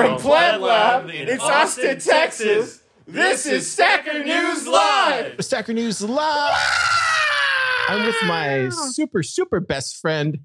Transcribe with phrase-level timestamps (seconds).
[0.00, 5.34] From Pleb Lab in Austin, Texas, this is Stacker News Live.
[5.44, 6.54] Stacker News Live.
[7.88, 10.38] I'm with my super, super best friend,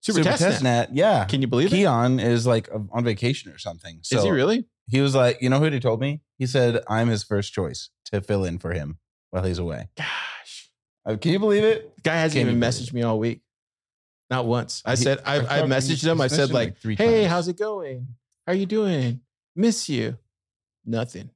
[0.00, 0.60] Super, Super Testnet.
[0.60, 0.88] Testnet.
[0.92, 1.24] Yeah.
[1.26, 1.76] Can you believe it?
[1.76, 3.98] Keyan is like on vacation or something.
[4.02, 4.66] So Is he really?
[4.88, 6.22] He was like, you know what he told me?
[6.38, 8.98] He said, I'm his first choice to fill in for him
[9.30, 9.88] while he's away.
[9.96, 10.70] Gosh.
[11.04, 11.96] Uh, can you believe it?
[11.96, 13.42] The guy hasn't Can't even you believe messaged me all week.
[14.30, 14.80] Not once.
[14.86, 16.20] I He- said, I, I I, thought he- messaged him.
[16.20, 17.30] I messaged said, him like, like three hey, times.
[17.32, 18.06] how's it going?
[18.50, 19.20] How you doing?
[19.54, 20.18] Miss you.
[20.84, 21.30] Nothing.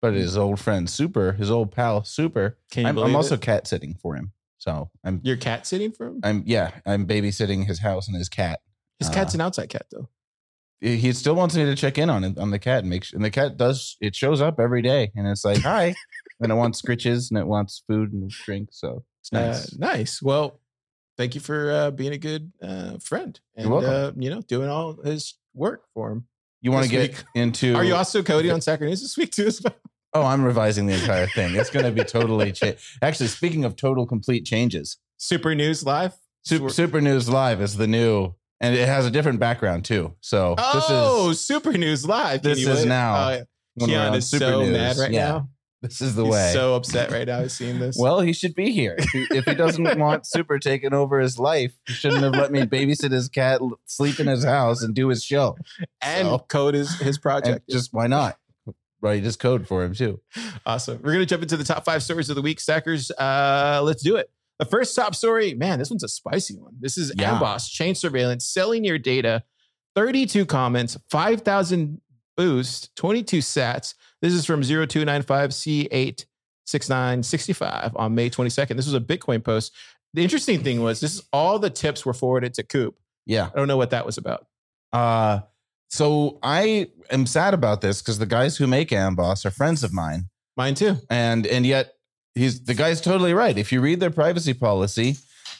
[0.00, 3.34] But his old friend, Super, his old pal, Super, Can you I'm, believe I'm also
[3.34, 3.40] it?
[3.40, 4.30] cat sitting for him.
[4.58, 6.20] So I'm, You're cat sitting for him?
[6.22, 8.60] I'm, yeah, I'm babysitting his house and his cat.
[9.00, 10.08] His uh, cat's an outside cat, though.
[10.80, 13.02] He he still wants me to check in on it, on the cat and make
[13.02, 13.16] sure.
[13.16, 13.96] And the cat does.
[14.00, 15.96] It shows up every day, and it's like, hi.
[16.40, 18.68] and it wants scritches and it wants food and drink.
[18.70, 19.72] So it's nice.
[19.72, 20.22] Uh, nice.
[20.22, 20.60] Well,
[21.16, 24.20] thank you for uh, being a good uh, friend and You're welcome.
[24.20, 26.28] Uh, you know doing all his work for him.
[26.62, 27.74] You want to get week- into?
[27.74, 29.46] Are you also Cody on Saturday News this week too?
[29.48, 29.60] As?
[30.14, 31.54] Oh, I'm revising the entire thing.
[31.54, 36.12] It's going to be totally cha- Actually, speaking of total complete changes, Super News Live.
[36.44, 40.14] Super, Super News Live is the new, and it has a different background too.
[40.20, 42.42] So Oh, this is oh, Super News Live.
[42.42, 43.38] Can this is now
[43.80, 43.86] Oh.
[43.86, 44.72] Keyan is Super so News.
[44.72, 45.48] mad right Yeah, now.
[45.82, 46.50] This is the He's way.
[46.52, 47.44] so upset right now.
[47.48, 47.96] Seeing this.
[47.98, 48.94] well, he should be here.
[48.96, 52.52] If he, if he doesn't want Super taking over his life, he shouldn't have let
[52.52, 55.56] me babysit his cat, sleep in his house, and do his show.
[56.00, 57.68] and so- code is his project.
[57.68, 58.38] just why not?
[59.00, 60.20] Write his code for him too.
[60.64, 61.00] Awesome.
[61.02, 63.10] We're gonna jump into the top five stories of the week, Stackers.
[63.10, 64.30] Uh, let's do it.
[64.60, 66.76] The first top story, man, this one's a spicy one.
[66.78, 67.36] This is Yeah.
[67.36, 69.42] Amboss chain surveillance selling your data.
[69.96, 72.00] Thirty-two comments, five thousand
[72.36, 73.94] boost, twenty-two sats.
[74.22, 76.24] This is from zero two nine five C eight
[76.64, 78.76] six nine sixty five on May twenty second.
[78.78, 79.72] This was a Bitcoin post.
[80.14, 82.94] The interesting thing was this is all the tips were forwarded to K00b.
[83.26, 83.50] Yeah.
[83.52, 84.46] I don't know what that was about.
[84.92, 85.40] Uh,
[85.90, 89.92] so I am sad about this because the guys who make Amboss are friends of
[89.92, 90.96] mine, Mine too.
[91.10, 91.94] and and yet
[92.34, 93.56] he's the guy's totally right.
[93.58, 95.16] If you read their privacy policy,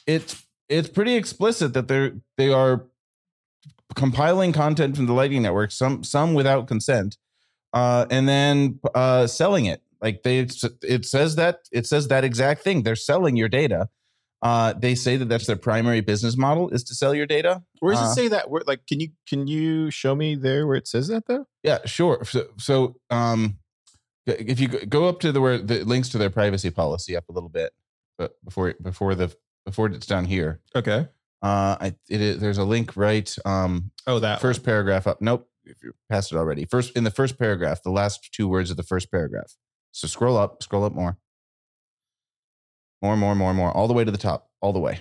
[0.06, 2.86] it's it's pretty explicit that they're they are
[3.94, 7.18] compiling content from the Lightning Network, some some without consent,
[7.72, 9.82] uh, and then uh, selling it.
[10.00, 10.40] Like they,
[10.82, 12.82] it says that it says that exact thing.
[12.82, 13.88] They're selling your data.
[14.42, 17.62] Uh, they say that that's their primary business model is to sell your data.
[17.78, 18.50] Where does Uh, it say that?
[18.50, 21.46] Where, like, can you can you show me there where it says that though?
[21.62, 22.24] Yeah, sure.
[22.24, 23.58] So, so um,
[24.26, 27.28] if you go- go up to the where the links to their privacy policy up
[27.28, 27.72] a little bit,
[28.18, 29.32] but before before the
[29.64, 31.06] before it's down here, Okay.
[31.42, 35.22] uh, I it is, there's a link right um Oh, that first paragraph up.
[35.22, 35.48] Nope,
[35.82, 36.64] if you passed it already.
[36.64, 39.56] First in the first paragraph, the last two words of the first paragraph.
[39.92, 41.18] So scroll up, scroll up more,
[43.02, 45.00] more, more, more, more, all the way to the top, all the way.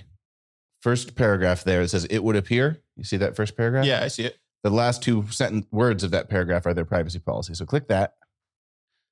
[0.82, 1.82] First paragraph there.
[1.82, 2.82] It says it would appear.
[2.98, 3.86] You see that first paragraph?
[3.86, 4.38] Yeah, I see it.
[4.64, 7.54] The last two sentence words of that paragraph are their privacy policy.
[7.54, 8.16] So click that.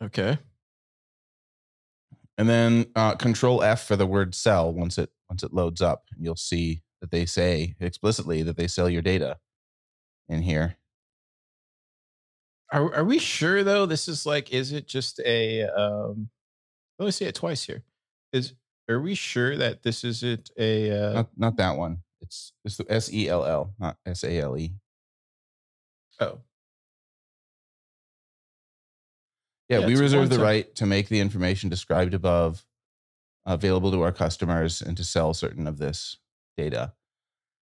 [0.04, 0.38] Okay.
[2.38, 6.04] and then uh, control F for the word sell once it once it loads up.
[6.18, 9.38] You'll see that they say explicitly that they sell your data
[10.30, 10.78] in here.
[12.72, 13.86] Are are we sure though?
[13.86, 15.64] This is like, is it just a?
[15.64, 16.30] um
[17.00, 17.84] Let me say it twice here.
[18.32, 18.54] Is
[18.90, 20.92] are we sure that this isn't a?
[20.92, 22.00] Uh, Not not that one.
[22.22, 24.74] It's it's the S E L L, not S A L E.
[26.20, 26.40] oh,
[29.70, 30.44] Yeah, Yeah, we reserve the time.
[30.46, 32.66] right to make the information described above
[33.46, 36.18] available to our customers and to sell certain of this
[36.58, 36.94] data.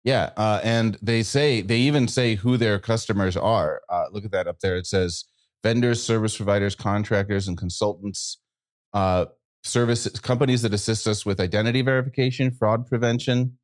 [0.04, 3.82] Yeah, uh, and they say they even say who their customers are.
[3.90, 4.76] Uh, look at that up there.
[4.76, 5.24] It says
[5.64, 8.40] vendors, service providers, contractors, and consultants.
[8.94, 9.26] Uh,
[9.64, 13.58] services companies that assist us with identity verification, fraud prevention.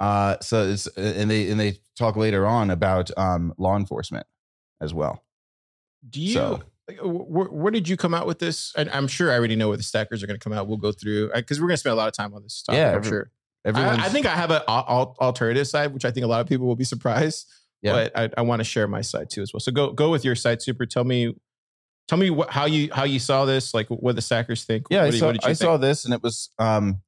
[0.00, 4.26] Uh, so it's and they and they talk later on about um, law enforcement
[4.80, 5.24] as well.
[6.08, 6.32] do you?
[6.32, 8.72] So- like, where, where did you come out with this?
[8.74, 10.66] I, I'm sure I already know where the stackers are going to come out.
[10.66, 12.78] We'll go through because we're going to spend a lot of time on this topic.
[12.78, 13.30] Yeah, I'm sure.
[13.64, 16.28] Everyone's, I, I think I have an al- al- alternative side, which I think a
[16.28, 17.46] lot of people will be surprised.
[17.82, 17.92] Yeah.
[17.92, 19.60] But I, I want to share my side too as well.
[19.60, 20.84] So go go with your side, super.
[20.86, 21.34] Tell me,
[22.08, 24.86] tell me what how you how you saw this, like what the stackers think.
[24.90, 25.58] Yeah, what I saw, what did you I think?
[25.58, 27.02] saw this, and it was um,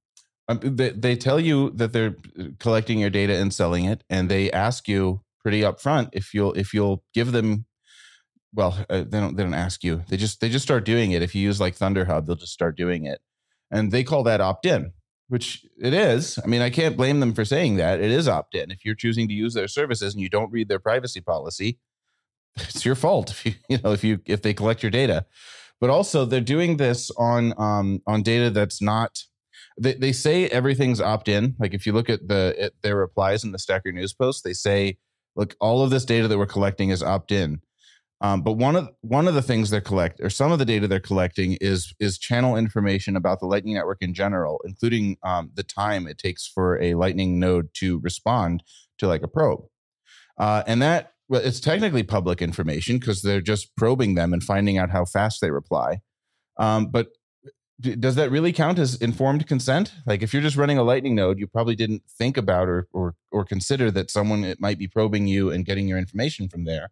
[0.48, 2.14] um, they, they tell you that they're
[2.58, 6.72] collecting your data and selling it, and they ask you pretty upfront if you'll if
[6.72, 7.66] you'll give them.
[8.52, 10.02] Well, uh, they don't they don't ask you.
[10.08, 11.22] They just they just start doing it.
[11.22, 13.20] If you use like Thunder Hub, they'll just start doing it,
[13.70, 14.92] and they call that opt in,
[15.30, 16.38] which it is.
[16.44, 18.00] I mean, I can't blame them for saying that.
[18.00, 18.70] It is opt in.
[18.70, 21.78] If you're choosing to use their services and you don't read their privacy policy,
[22.56, 23.30] it's your fault.
[23.30, 25.24] If you you know if you if they collect your data
[25.80, 29.24] but also they're doing this on um, on data that's not.
[29.80, 31.56] They, they say everything's opt in.
[31.58, 34.52] Like if you look at the at their replies in the Stacker News post, they
[34.52, 34.98] say,
[35.36, 37.62] "Look, all of this data that we're collecting is opt in."
[38.22, 40.86] Um, but one of one of the things they're collect or some of the data
[40.86, 45.62] they're collecting is is channel information about the Lightning Network in general, including um, the
[45.62, 48.62] time it takes for a Lightning node to respond
[48.98, 49.64] to like a probe.
[50.38, 54.76] Uh, and that well, it's technically public information because they're just probing them and finding
[54.76, 56.00] out how fast they reply.
[56.58, 57.12] Um, but
[57.80, 59.94] d- does that really count as informed consent?
[60.06, 63.14] Like if you're just running a Lightning node, you probably didn't think about or or
[63.32, 66.90] or consider that someone it might be probing you and getting your information from there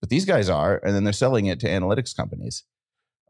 [0.00, 2.64] but these guys are, and then they're selling it to analytics companies.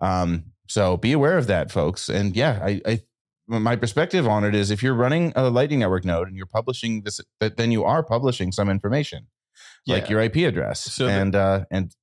[0.00, 2.08] Um, so be aware of that, folks.
[2.08, 3.00] And yeah, I, I
[3.48, 7.02] my perspective on it is if you're running a Lightning Network node and you're publishing
[7.02, 9.28] this, then you are publishing some information,
[9.84, 9.94] yeah.
[9.94, 11.94] like your IP address, so and the, uh, and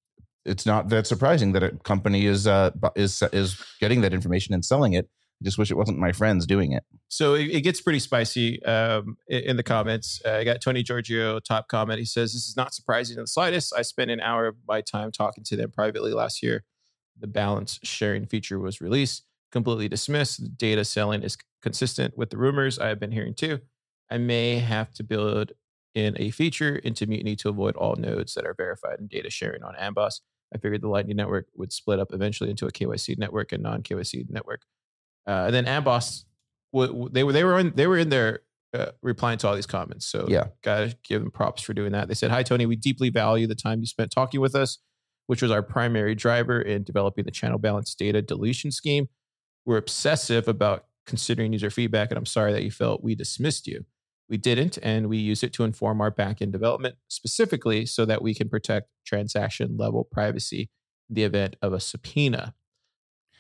[0.45, 4.63] it's not that surprising that a company is uh, is is getting that information and
[4.63, 5.09] selling it
[5.44, 6.84] just wish it wasn't my friends doing it.
[7.07, 10.22] So it, it gets pretty spicy um, in, the comments.
[10.25, 12.00] Uh, I got Tony Giorgio top comment.
[12.00, 13.74] He says, "This is not surprising in the slightest.
[13.75, 16.63] I spent an hour of my time talking to them privately last year.
[17.19, 20.42] The balance sharing feature was released, completely dismissed.
[20.42, 23.60] The data selling is consistent with the rumors I have been hearing too.
[24.10, 25.54] I may have to build
[25.94, 29.63] in a feature into Mutiny to avoid all nodes that are verified in data sharing
[29.63, 30.22] on Amboss.
[30.54, 33.84] I figured the Lightning Network would split up eventually into a KYC network and non
[33.84, 34.62] KYC network."
[35.28, 36.25] Uh, and then Amboss,
[36.74, 38.42] they were they were in they were in there
[38.74, 40.06] uh, replying to all these comments.
[40.06, 42.08] So yeah, gotta give them props for doing that.
[42.08, 44.80] They said, "Hi Tony, we deeply value the time you spent talking with us,
[45.28, 49.08] which was our primary driver in developing the channel balance data deletion scheme.
[49.66, 53.86] We're obsessive about considering user feedback, and I'm sorry that you felt we dismissed you.
[54.30, 58.34] We didn't, and we use it to inform our backend development specifically so that we
[58.34, 60.69] can protect transaction level privacy
[61.10, 62.56] in the event of a subpoena."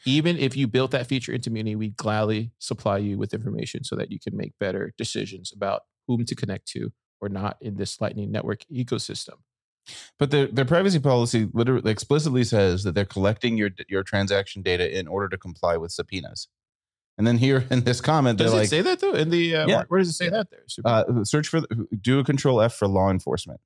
[0.05, 3.95] Even if you built that feature into Mutiny, we gladly supply you with information so
[3.95, 6.91] that you can make better decisions about whom to connect to
[7.21, 9.35] or not in this Lightning Network ecosystem.
[10.17, 14.97] But their their privacy policy literally explicitly says that they're collecting your your transaction data
[14.97, 16.47] in order to comply with subpoenas.
[17.17, 19.13] And then here in this comment, does it like, say that though?
[19.13, 19.75] In the uh, yeah.
[19.75, 20.63] where, where, does it say that there?
[20.85, 21.61] Uh, search for
[22.01, 23.59] do a control F for law enforcement.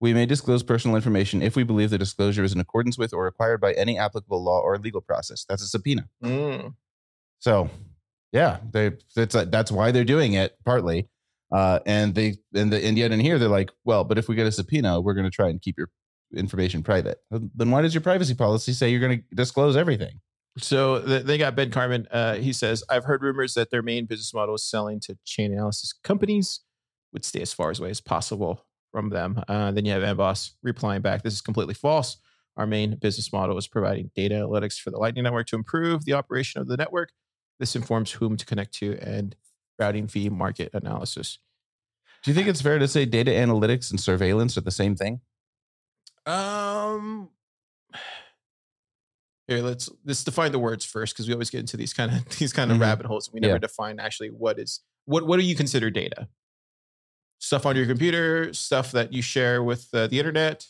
[0.00, 3.24] We may disclose personal information if we believe the disclosure is in accordance with or
[3.24, 5.46] required by any applicable law or legal process.
[5.48, 6.08] That's a subpoena.
[6.22, 6.74] Mm.
[7.38, 7.70] So,
[8.32, 11.08] yeah, they that's that's why they're doing it partly.
[11.50, 14.34] Uh, and they and the and yet in here they're like, well, but if we
[14.34, 15.88] get a subpoena, we're going to try and keep your
[16.34, 17.18] information private.
[17.30, 20.20] Then why does your privacy policy say you're going to disclose everything?
[20.58, 22.08] So they got Ben Carman.
[22.10, 25.52] Uh, he says, I've heard rumors that their main business model is selling to chain
[25.52, 26.60] analysis companies,
[27.12, 28.65] would stay as far away as possible
[28.96, 29.38] from them.
[29.46, 32.16] Uh, then you have Amboss replying back, "This is completely false.
[32.56, 36.14] Our main business model is providing data analytics for the Lightning Network to improve the
[36.14, 37.10] operation of the network.
[37.58, 39.36] This informs whom to connect to and
[39.78, 41.38] routing fee market analysis."
[42.22, 45.20] Do you think it's fair to say data analytics and surveillance are the same thing?
[46.24, 47.28] Um,
[49.46, 52.26] here let's let's define the words first because we always get into these kind of
[52.38, 52.84] these kind of mm-hmm.
[52.84, 53.58] rabbit holes and we never yeah.
[53.58, 56.28] define actually what is what what do you consider data
[57.38, 60.66] stuff on your computer, stuff that you share with uh, the internet.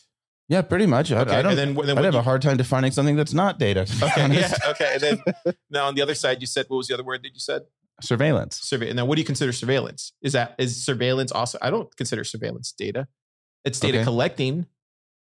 [0.49, 1.11] Yeah, pretty much.
[1.11, 1.57] I, okay, I don't.
[1.57, 3.81] And then, then I'd have you, a hard time defining something that's not data.
[4.01, 4.91] Okay, yeah, okay.
[4.93, 7.33] And then now on the other side, you said what was the other word that
[7.33, 7.63] you said?
[8.01, 8.57] Surveillance.
[8.61, 8.89] Survey.
[8.89, 10.13] And then what do you consider surveillance?
[10.21, 11.57] Is that is surveillance also?
[11.61, 13.07] I don't consider surveillance data.
[13.65, 14.05] It's data okay.
[14.05, 14.67] collecting.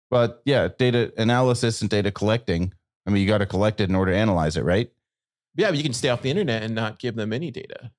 [0.09, 2.73] But yeah, data analysis and data collecting.
[3.05, 4.91] I mean, you got to collect it in order to analyze it, right?
[5.55, 7.91] Yeah, but you can stay off the internet and not give them any data.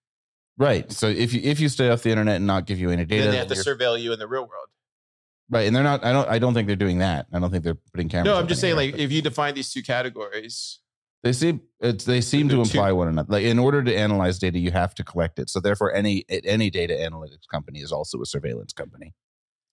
[0.59, 0.91] Right.
[0.93, 3.25] So if you if you stay off the internet and not give you any data,
[3.25, 4.69] then they have to surveil you in the real world.
[5.51, 6.05] Right, and they're not.
[6.05, 6.29] I don't.
[6.29, 7.27] I don't think they're doing that.
[7.33, 8.27] I don't think they're putting cameras.
[8.27, 10.79] No, I'm just saying, like, if you define these two categories,
[11.25, 12.97] they seem it's they seem to imply two.
[12.97, 13.33] one another.
[13.33, 15.51] Like, in order to analyze data, you have to collect it.
[15.51, 19.13] So therefore, any any data analytics company is also a surveillance company.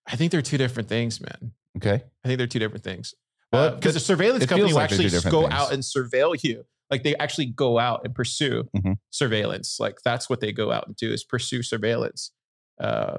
[0.07, 1.51] I think they're two different things, man.
[1.77, 3.13] Okay, I think they're two different things.
[3.53, 5.53] Well, because uh, a surveillance company will like actually go things.
[5.53, 8.94] out and surveil you like they actually go out and pursue mm-hmm.
[9.10, 9.79] surveillance.
[9.79, 12.32] Like that's what they go out and do is pursue surveillance.
[12.79, 13.17] Uh,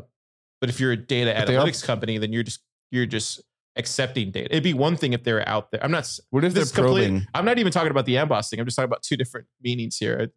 [0.61, 2.61] but if you're a data but analytics company then you're just
[2.91, 3.43] you're just
[3.77, 4.49] accepting data.
[4.51, 5.83] It'd be one thing if they're out there.
[5.83, 7.27] I'm not what if they're probing?
[7.35, 8.61] I'm not even talking about the amboss thing.
[8.61, 10.31] I'm just talking about two different meanings here.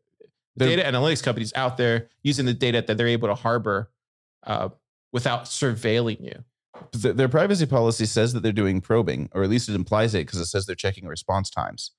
[0.57, 3.89] Data analytics companies out there using the data that they're able to harbor
[4.45, 4.69] uh,
[5.13, 6.43] without surveilling you.
[6.93, 10.39] Their privacy policy says that they're doing probing or at least it implies it because
[10.39, 11.91] it says they're checking response times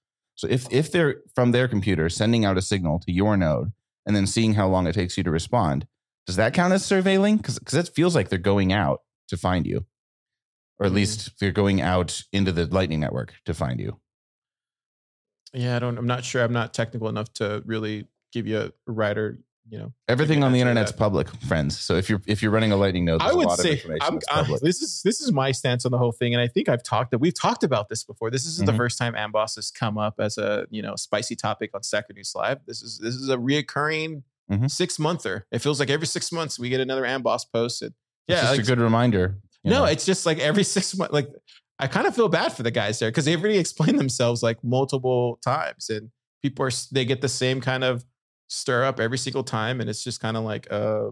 [0.43, 3.71] so if if they're from their computer sending out a signal to your node
[4.05, 5.87] and then seeing how long it takes you to respond,
[6.27, 7.37] does that count as surveilling?
[7.37, 9.87] Because because it feels like they're going out to find you,
[10.81, 10.97] or at mm-hmm.
[10.97, 14.01] least they're going out into the Lightning network to find you.
[15.55, 15.97] Yeah, I don't.
[15.97, 16.43] I'm not sure.
[16.43, 19.39] I'm not technical enough to really give you a or
[19.69, 21.79] you know, Everything on the internet's public, friends.
[21.79, 23.75] So if you're if you're running a lightning node, I would a lot say of
[23.79, 26.41] information I'm, that's I- this is this is my stance on the whole thing, and
[26.43, 28.31] I think I've talked that we've talked about this before.
[28.31, 28.77] This isn't the Mhm.
[28.77, 32.33] first time Amboss has come up as a you know spicy topic on Stacker News
[32.35, 32.59] Live.
[32.67, 34.71] This is this is a reoccurring Mhm.
[34.71, 35.47] six monther.
[35.53, 37.83] It feels like every six months we get another Amboss post.
[37.83, 37.93] And
[38.29, 39.39] It's yeah, just like, a good reminder.
[39.65, 39.85] no, know.
[39.85, 41.13] it's just like every six months.
[41.15, 41.29] Like
[41.79, 44.63] I kind of feel bad for the guys there because they've already explained themselves like
[44.65, 46.11] multiple times, and
[46.43, 48.05] people are they get the same kind of
[48.53, 51.11] stir up every single time, and it's just kind of like, uh,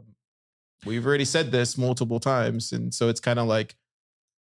[0.84, 3.74] we've already said this multiple times, and so it's kind of like,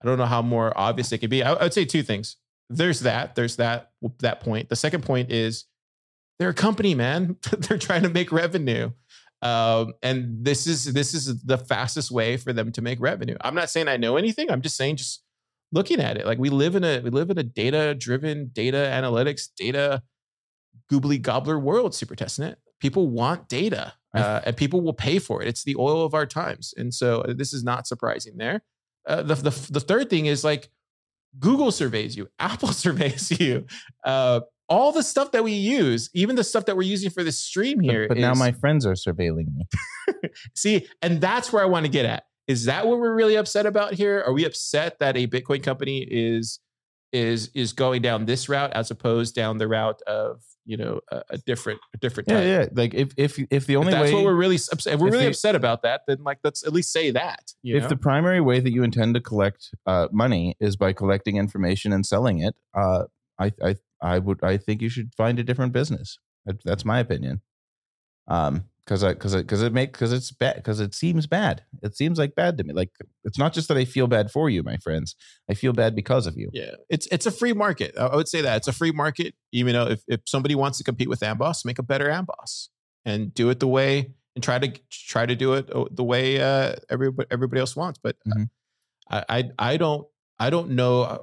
[0.02, 1.44] I don't know how more obvious it could be.
[1.44, 2.38] I, I would say two things.
[2.70, 3.36] There's that.
[3.36, 3.92] There's that.
[4.20, 4.70] That point.
[4.70, 5.66] The second point is
[6.40, 7.38] they're a company, man.
[7.58, 8.92] they're trying to make revenue.
[9.42, 13.36] Um, and this is this is the fastest way for them to make revenue.
[13.42, 14.50] I'm not saying I know anything.
[14.50, 15.24] I'm just saying just
[15.72, 16.25] looking at it.
[16.25, 20.02] Like we live in a we live in a data driven, data analytics, data
[20.92, 21.94] goobly gobbler world.
[21.94, 22.56] Super testnet.
[22.79, 25.48] People want data, uh, and people will pay for it.
[25.48, 28.38] It's the oil of our times, and so uh, this is not surprising.
[28.38, 28.62] There.
[29.08, 30.70] Uh, the, the the third thing is like
[31.39, 33.65] Google surveys you, Apple surveys you.
[34.03, 37.38] Uh, all the stuff that we use, even the stuff that we're using for this
[37.38, 38.08] stream here.
[38.08, 39.67] but, now is- my friends are surveilling me.
[40.55, 42.24] See, and that's where I want to get at.
[42.48, 44.24] Is that what we're really upset about here?
[44.25, 46.60] Are we upset that a Bitcoin company is
[47.12, 51.22] is is going down this route as opposed down the route of you know a,
[51.31, 52.48] a different a different Yeah, type?
[52.48, 52.81] yeah.
[52.84, 54.93] Like if if if the If only that's way what we're really upset.
[54.93, 57.53] If we're if really the- upset about that, then like let's at least say that.
[57.62, 57.89] You if know?
[57.89, 62.05] the primary way that you intend to collect uh, money is by collecting information and
[62.05, 63.03] selling it, uh,
[63.39, 66.17] I, I, I would, I think you should find a different business.
[66.63, 67.41] That's my opinion.
[68.27, 71.63] Um, because I, because because it make because it's bad because it seems bad.
[71.82, 72.74] It seems like bad to me.
[72.74, 72.92] Like
[73.24, 75.15] it's not just that I feel bad for you, my friends.
[75.50, 76.50] I feel bad because of you.
[76.54, 77.98] Yeah, it's it's a free market.
[77.98, 79.34] I would say that it's a free market.
[79.51, 82.70] Even though if, if somebody wants to compete with Amboss, make a better Amboss
[83.06, 86.39] and do it the way and try to try to do it uh, the way
[86.42, 88.00] uh, everybody everybody else wants.
[88.01, 88.50] But Mhm.
[89.10, 90.08] I, I I don't
[90.39, 91.01] I don't know.
[91.01, 91.18] uh,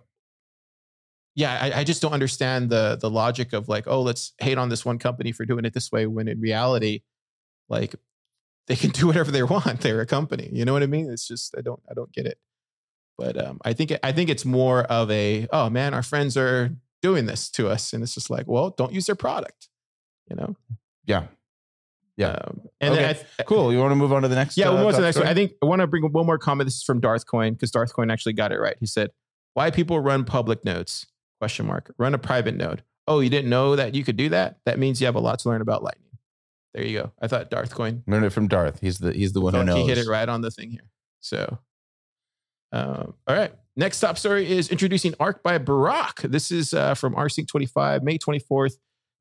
[1.35, 4.69] Yeah, I, I just don't understand the the logic of like, oh, let's hate on
[4.69, 7.00] this one company for doing it this way when in reality,
[7.73, 7.97] like
[8.69, 9.81] they can do whatever they want.
[9.81, 10.49] They're a company.
[10.52, 11.11] You know what I mean?
[11.11, 12.38] It's just I don't I don't get it.
[13.19, 16.71] But um, I think I think it's more of a oh man, our friends are
[17.02, 19.69] doing this to us, and it's just like, well, don't use their product,
[20.31, 20.57] you know.
[21.05, 21.25] Yeah.
[22.17, 22.33] Yeah.
[22.33, 23.73] Um, and then I Cool.
[23.73, 24.57] You want to move on to the next?
[24.57, 25.26] yeah, uh, we'll move on to the next one.
[25.26, 26.67] I think I want to bring one more comment.
[26.67, 28.76] This is from Darth Coin because Darth Coin actually got it right.
[28.79, 29.11] He said,
[29.55, 31.07] "Why people run public nodes?
[31.41, 31.93] Question mark.
[31.99, 32.83] Run a private node.
[33.09, 34.59] Oh, you didn't know that you could do that?
[34.64, 36.01] That means you have a lot to learn about Lightning.
[36.75, 37.12] There you go.
[37.21, 38.81] I thought Darth Coin Learned it from Darth.
[38.81, 39.76] He's the he's the one who knows.
[39.76, 40.88] he hit it right on the thing here.
[41.21, 41.59] So,
[42.73, 43.52] um, all right.
[43.76, 46.31] Next top story is introducing Ark by Burak.
[46.31, 48.75] This is uh, from RSync 25, May 24th.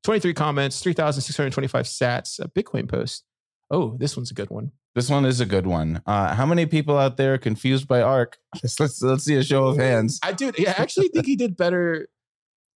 [0.04, 3.24] 23 comments, 3,625 sats, a Bitcoin post.
[3.70, 4.72] Oh, this one's a good one.
[4.96, 6.02] This one is a good one.
[6.06, 8.38] Uh, how many people out there are confused by Ark?
[8.64, 10.20] Let's let's, let's see a show of hands.
[10.22, 10.52] I do.
[10.58, 12.10] Yeah, I actually think he did better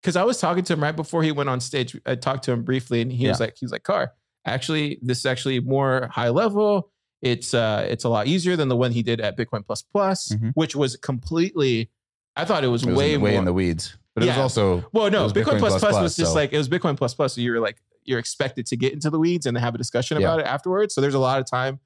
[0.02, 2.00] because I was talking to him right before he went on stage.
[2.06, 4.14] I talked to him briefly, and he was like, "He was like, Car,
[4.46, 6.92] actually, this is actually more high level.
[7.22, 10.30] It's uh, it's a lot easier than the one he did at Bitcoin Plus Plus,
[10.30, 10.52] Mhm.
[10.54, 11.90] which was completely.
[12.36, 14.28] I thought it was, It was way in, way more in the weeds, but it
[14.28, 16.68] was also Well, no, Bitcoin, Bitcoin Plus Plus Plus was just so- like it was
[16.70, 17.34] Bitcoin Plus Plus.
[17.34, 20.28] So you're like you're expected to get into the weeds and have a discussion Yeah.
[20.28, 20.94] about it afterwards.
[20.94, 21.80] So there's a lot of time.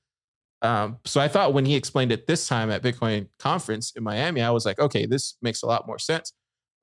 [0.61, 4.41] Um, so I thought when he explained it this time at Bitcoin conference in Miami,
[4.41, 6.33] I was like, okay, this makes a lot more sense.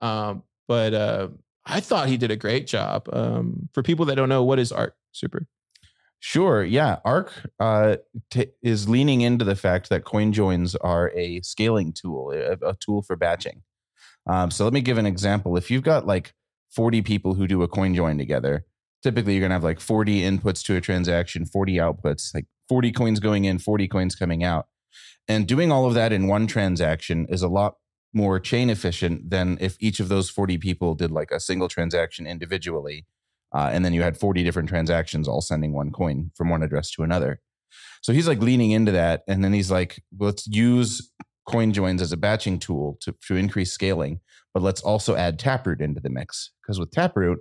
[0.01, 1.29] Um, but uh,
[1.67, 3.07] I thought he did a great job.
[3.13, 4.97] Um, for people that don't know, what is art?
[5.13, 5.47] Super.
[6.21, 6.65] Sure.
[6.65, 6.99] Yeah.
[7.05, 7.97] Ark uh,
[8.31, 12.75] t- is leaning into the fact that coin joins are a scaling tool, a, a
[12.81, 13.63] tool for batching.
[14.27, 15.57] Um, so let me give an example.
[15.57, 16.35] If you've got like
[16.71, 18.67] 40 people who do a coin join together,
[19.03, 22.93] typically you're going to have like 40 inputs to a transaction, 40 outputs, like 40
[22.93, 24.67] coins going in, 40 coins coming out.
[25.29, 27.77] And doing all of that in one transaction is a lot
[28.13, 32.27] more chain efficient than if each of those 40 people did like a single transaction
[32.27, 33.07] individually
[33.55, 36.91] uh, and then you had 40 different transactions all sending one coin from one address
[36.93, 37.41] to another.
[38.03, 39.23] So he's like leaning into that.
[39.29, 41.11] And then he's like, let's use
[41.49, 44.21] coin joins as a batching tool to, to increase scaling,
[44.53, 46.51] but let's also add Taproot into the mix.
[46.63, 47.39] Because with Taproot,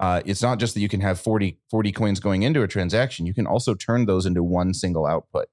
[0.00, 3.26] uh, it's not just that you can have 40, 40 coins going into a transaction,
[3.26, 5.46] you can also turn those into one single output,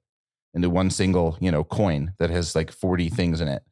[0.54, 3.64] into one single, you know, coin that has like 40 things in it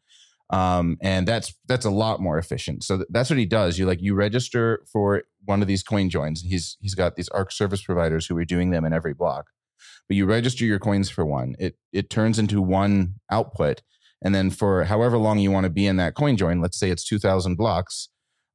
[0.53, 2.83] um, and that's that's a lot more efficient.
[2.83, 3.79] So th- that's what he does.
[3.79, 6.41] You like you register for one of these coin joins.
[6.41, 9.47] He's he's got these Ark service providers who are doing them in every block,
[10.07, 11.55] but you register your coins for one.
[11.59, 13.81] It it turns into one output,
[14.23, 16.91] and then for however long you want to be in that coin join, let's say
[16.91, 18.09] it's two thousand blocks,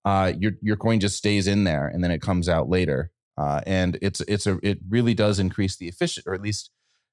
[0.04, 3.10] uh, your your coin just stays in there, and then it comes out later.
[3.38, 6.70] uh, and it's it's a it really does increase the efficient, or at least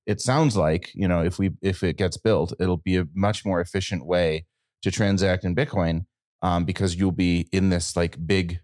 [0.07, 3.45] it sounds like you know if we if it gets built, it'll be a much
[3.45, 4.45] more efficient way
[4.81, 6.05] to transact in Bitcoin
[6.41, 8.59] um, because you'll be in this like big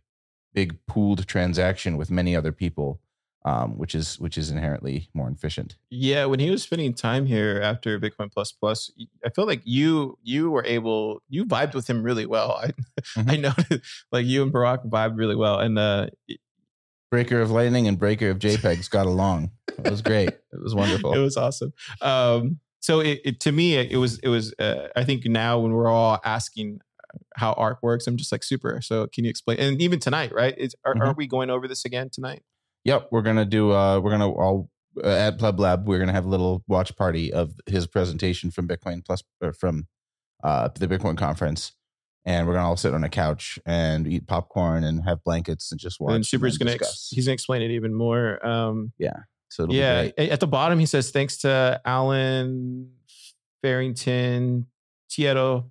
[0.53, 2.99] big pooled transaction with many other people
[3.43, 5.75] um, which is which is inherently more efficient.
[5.89, 8.91] Yeah, when he was spending time here after Bitcoin Plus Plus,
[9.25, 12.51] I feel like you you were able you vibed with him really well.
[12.51, 12.67] I
[13.01, 13.29] mm-hmm.
[13.29, 16.07] I noticed like you and Burak vibed really well, and uh,
[17.09, 19.51] Breaker of Lightning and Breaker of JPEGs got along.
[19.67, 20.29] It was great.
[20.53, 21.13] It was wonderful.
[21.15, 21.71] it was awesome.
[22.01, 25.71] Um, so it, it, to me it, was it was uh, I think now when
[25.71, 26.81] we're all asking
[27.35, 28.81] how ARK works, I'm just like super.
[28.81, 29.59] So can you explain?
[29.59, 30.55] And even tonight, right?
[30.57, 31.03] Is, are, mm-hmm.
[31.03, 32.41] are we going over this again tonight?
[32.83, 33.71] Yep, we're gonna do.
[33.71, 34.69] Uh, we're gonna all
[35.03, 35.87] uh, at Pleb Lab.
[35.87, 39.87] We're gonna have a little watch party of his presentation from Bitcoin Plus or from
[40.43, 41.73] uh, the Bitcoin conference,
[42.25, 45.79] and we're gonna all sit on a couch and eat popcorn and have blankets and
[45.79, 46.15] just watch.
[46.15, 48.43] And Super's gonna ex- he's gonna explain it even more.
[48.45, 49.17] Um, yeah.
[49.51, 52.93] So yeah, at the bottom he says thanks to Allen
[53.61, 54.67] Farrington,
[55.11, 55.69] Tieto,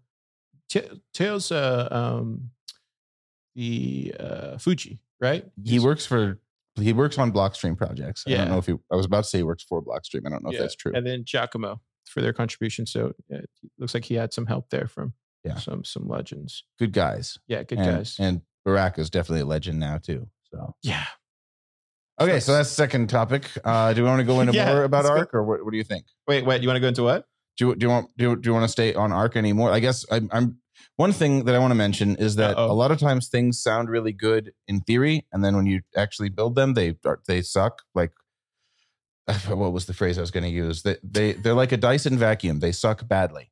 [1.14, 2.50] Teo's uh, um,
[3.54, 5.44] the uh, Fuji, right?
[5.64, 6.38] He works for
[6.76, 8.24] he works on Blockstream projects.
[8.26, 8.36] Yeah.
[8.36, 8.74] I don't know if he.
[8.92, 10.26] I was about to say he works for Blockstream.
[10.26, 10.58] I don't know yeah.
[10.58, 10.92] if that's true.
[10.94, 12.86] And then Giacomo for their contribution.
[12.86, 15.56] So it looks like he had some help there from yeah.
[15.56, 16.64] some some legends.
[16.78, 17.38] Good guys.
[17.46, 18.16] Yeah, good and, guys.
[18.18, 20.28] And Burak is definitely a legend now too.
[20.52, 21.06] So yeah.
[22.20, 23.50] Okay, so that's the second topic.
[23.64, 25.78] Uh, do we want to go into yeah, more about ARK, or what, what do
[25.78, 26.04] you think?
[26.28, 26.58] Wait, wait.
[26.58, 27.24] Do you want to go into what?
[27.56, 29.72] Do you, do you want do do you want to stay on ARK anymore?
[29.72, 30.58] I guess I'm, I'm
[30.96, 32.70] one thing that I want to mention is that Uh-oh.
[32.70, 36.28] a lot of times things sound really good in theory, and then when you actually
[36.28, 36.96] build them, they
[37.26, 37.82] they suck.
[37.94, 38.12] Like
[39.48, 40.82] what was the phrase I was going to use?
[40.82, 42.60] They they they're like a Dyson vacuum.
[42.60, 43.50] They suck badly.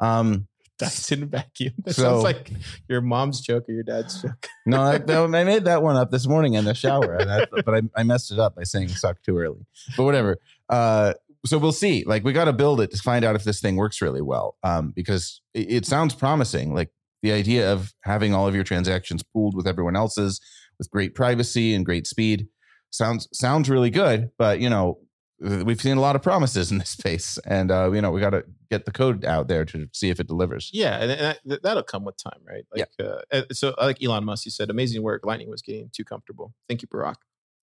[0.00, 0.48] Um,
[0.78, 1.74] Dyson vacuum.
[1.84, 2.50] That so, sounds like
[2.88, 4.48] your mom's joke or your dad's joke.
[4.66, 7.18] no, I, I, made that one up this morning in the shower,
[7.64, 9.66] but I, I messed it up by saying suck too early.
[9.96, 10.38] But whatever.
[10.68, 11.14] Uh,
[11.46, 12.04] so we'll see.
[12.04, 14.56] Like we got to build it to find out if this thing works really well.
[14.62, 16.74] Um, because it, it, sounds promising.
[16.74, 16.90] Like
[17.22, 20.40] the idea of having all of your transactions pooled with everyone else's,
[20.78, 22.48] with great privacy and great speed,
[22.90, 24.30] sounds sounds really good.
[24.38, 24.98] But you know,
[25.40, 28.30] we've seen a lot of promises in this space, and uh, you know, we got
[28.30, 30.70] to get the code out there to see if it delivers.
[30.72, 32.64] Yeah, and, and that'll come with time, right?
[32.74, 33.14] Like, yeah.
[33.32, 35.24] Uh, so like Elon Musk, he said, amazing work.
[35.24, 36.54] Lightning was getting too comfortable.
[36.68, 37.16] Thank you, Burak.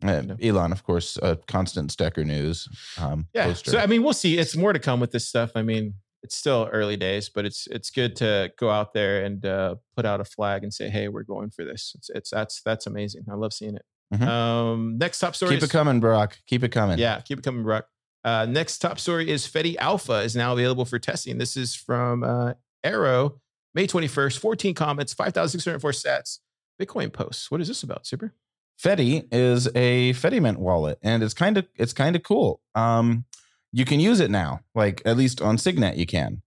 [0.04, 2.68] Uh, Elon, of course, a constant Stacker News.
[3.00, 3.46] Um, yeah.
[3.46, 3.72] Poster.
[3.72, 4.38] So I mean, we'll see.
[4.38, 5.52] It's more to come with this stuff.
[5.56, 9.46] I mean, it's still early days, but it's it's good to go out there and
[9.46, 12.62] uh, put out a flag and say, "Hey, we're going for this." It's it's that's
[12.64, 13.26] that's amazing.
[13.32, 13.86] I love seeing it.
[14.14, 14.28] Mm-hmm.
[14.28, 15.56] Um, next top story.
[15.56, 16.34] Keep it coming, Burak.
[16.48, 17.00] Keep it coming.
[17.00, 17.84] Yeah, keep it coming, Burak.
[18.24, 21.38] Uh, next top story is Fedi Alpha is now available for testing.
[21.38, 23.40] This is from uh, Arrow,
[23.74, 24.40] May 21st.
[24.40, 26.40] 14 comments, 5,604 sats.
[26.82, 27.50] Bitcoin posts.
[27.50, 28.34] What is this about, Super?
[28.82, 32.62] Fedi is a Fedimint wallet, and it's kind of it's kind of cool.
[32.74, 33.26] Um,
[33.72, 36.42] you can use it now, like at least on Signet, you can.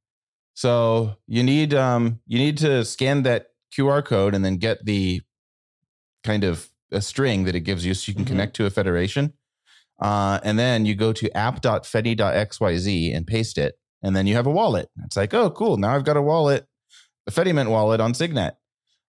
[0.55, 5.23] So you need um, you need to scan that QR code and then get the
[6.25, 8.33] kind of a string that it gives you, so you can mm-hmm.
[8.33, 9.35] connect to a federation.
[10.01, 14.51] Uh, and then you go to app.fedi.xyz and paste it, and then you have a
[14.51, 14.89] wallet.
[15.05, 15.77] It's like, oh, cool!
[15.77, 16.67] Now I've got a wallet,
[17.27, 18.55] a Fedimint wallet on Signet.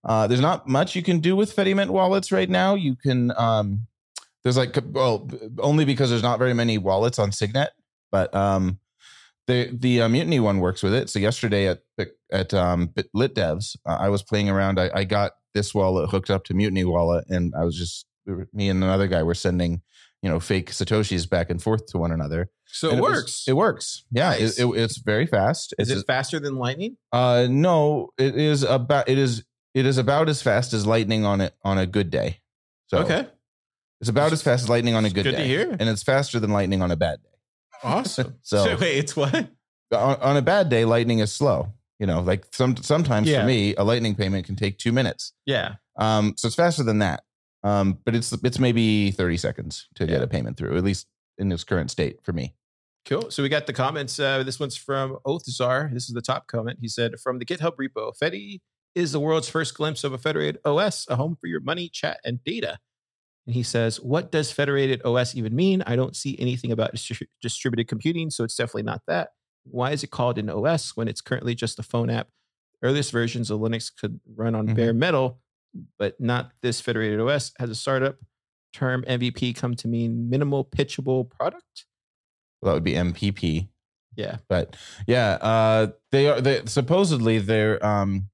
[0.03, 2.75] Uh, there's not much you can do with Fedimint wallets right now.
[2.75, 3.87] You can um,
[4.43, 7.71] there's like well only because there's not very many wallets on Signet,
[8.11, 8.79] but um,
[9.47, 11.09] the the uh, Mutiny one works with it.
[11.09, 11.81] So yesterday at
[12.31, 14.79] at um, Lit Devs, uh, I was playing around.
[14.79, 18.05] I, I got this wallet hooked up to Mutiny wallet, and I was just
[18.53, 19.81] me and another guy were sending
[20.21, 22.49] you know fake satoshis back and forth to one another.
[22.65, 23.23] So it, it works.
[23.23, 24.05] Was, it works.
[24.11, 24.59] Yeah, nice.
[24.59, 25.73] it, it, it's very fast.
[25.79, 26.97] Is it's, it faster than Lightning?
[27.11, 29.09] Uh, no, it is about.
[29.09, 32.39] It is it is about as fast as lightning on it on a good day.
[32.87, 33.27] So okay,
[34.01, 35.37] it's about as fast as lightning on a good, good day.
[35.37, 37.29] to hear, and it's faster than lightning on a bad day.
[37.83, 38.35] Awesome.
[38.41, 39.49] so, so, wait, it's what
[39.91, 41.73] on, on, a bad day, lightning is slow.
[41.99, 43.41] You know, like some sometimes yeah.
[43.41, 45.33] for me, a lightning payment can take two minutes.
[45.45, 45.75] Yeah.
[45.97, 46.33] Um.
[46.37, 47.23] So it's faster than that.
[47.63, 47.99] Um.
[48.05, 50.11] But it's it's maybe thirty seconds to yeah.
[50.11, 51.07] get a payment through, at least
[51.37, 52.55] in its current state for me.
[53.05, 53.31] Cool.
[53.31, 54.19] So we got the comments.
[54.19, 55.93] Uh, this one's from Oathzar.
[55.93, 56.79] This is the top comment.
[56.81, 58.59] He said, "From the GitHub repo, Fedi
[58.95, 62.19] is the world's first glimpse of a federated OS, a home for your money, chat,
[62.23, 62.77] and data.
[63.45, 65.83] And he says, What does federated OS even mean?
[65.85, 69.29] I don't see anything about distri- distributed computing, so it's definitely not that.
[69.71, 72.27] Why is it called an OS when it's currently just a phone app?
[72.81, 74.75] Earliest versions of Linux could run on mm-hmm.
[74.75, 75.39] bare metal,
[75.97, 77.51] but not this federated OS.
[77.59, 78.17] Has a startup
[78.73, 81.85] term MVP come to mean minimal pitchable product?
[82.61, 83.69] Well, that would be MPP.
[84.15, 84.37] Yeah.
[84.47, 84.75] But
[85.07, 88.29] yeah, uh, they are they supposedly they're um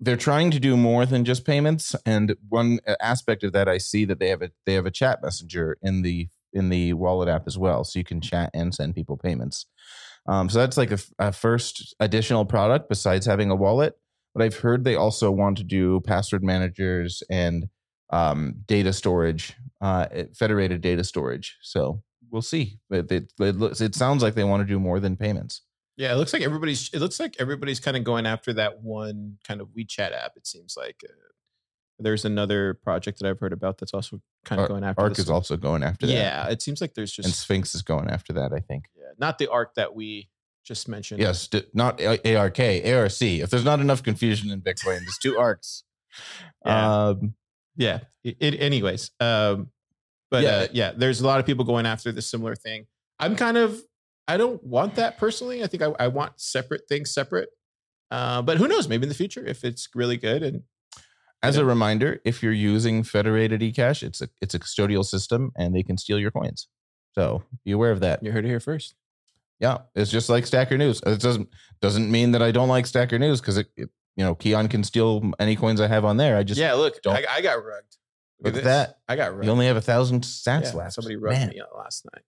[0.00, 1.94] they're trying to do more than just payments.
[2.04, 5.20] And one aspect of that, I see that they have a they have a chat
[5.22, 8.94] messenger in the in the wallet app as well, so you can chat and send
[8.94, 9.66] people payments.
[10.28, 13.96] Um, so that's like a first additional product besides having a wallet.
[14.34, 17.68] But I've heard they also want to do password managers and
[18.10, 21.56] um, data storage, uh, federated data storage.
[21.62, 22.78] So we'll see.
[22.90, 25.62] It, it, it, looks, it sounds like they want to do more than payments.
[25.96, 26.88] Yeah, it looks like everybody's.
[26.94, 30.32] It looks like everybody's kind of going after that one kind of WeChat app.
[30.36, 31.12] It seems like uh,
[31.98, 35.02] there's another project that I've heard about that's also kind of Ar- going after.
[35.02, 35.34] Arc is one.
[35.34, 36.12] also going after that.
[36.12, 38.84] Yeah, it seems like there's just And Sphinx is going after that, I think.
[38.96, 40.28] yeah, not the arc that we
[40.64, 41.20] just mentioned.
[41.20, 43.22] Yes, d- not A- ARK, ARC.
[43.22, 45.84] If there's not enough confusion in Bitcoin, there's two arcs.
[46.66, 47.06] Yeah.
[47.08, 47.34] Um,
[47.76, 48.00] yeah.
[48.24, 49.70] It, it- anyways, um,
[50.30, 50.50] but Yeah.
[50.50, 50.64] yeah.
[50.64, 52.86] Uh, yeah, there's a lot of people going after this similar thing.
[53.18, 53.80] I'm kind of,
[54.28, 55.62] I don't want that personally.
[55.62, 57.48] I think I, I want separate things separate.
[58.10, 58.88] Uh, but who knows?
[58.88, 60.62] Maybe in the future, if it's really good and
[61.42, 61.62] as Yeah.
[61.62, 65.82] a reminder, if you're using federated eCash, it's a it's a custodial system and they
[65.82, 66.68] can steal your coins.
[67.14, 68.22] So be aware of that.
[68.22, 68.94] you heard it here first.
[69.58, 71.00] Yeah, it's just like Stacker News.
[71.04, 71.48] It doesn't
[71.80, 74.84] doesn't mean that I don't like Stacker News because it, it you know Keyan can
[74.84, 76.36] steal any coins I have on there.
[76.36, 77.84] I just yeah, look, don't- I, I got rugged.
[78.42, 78.64] Look at this.
[78.64, 78.98] that.
[79.06, 79.44] I got rugged.
[79.44, 80.94] you only have a thousand sats Yeah, left.
[80.94, 81.48] Somebody rugged Man.
[81.50, 82.22] me last night.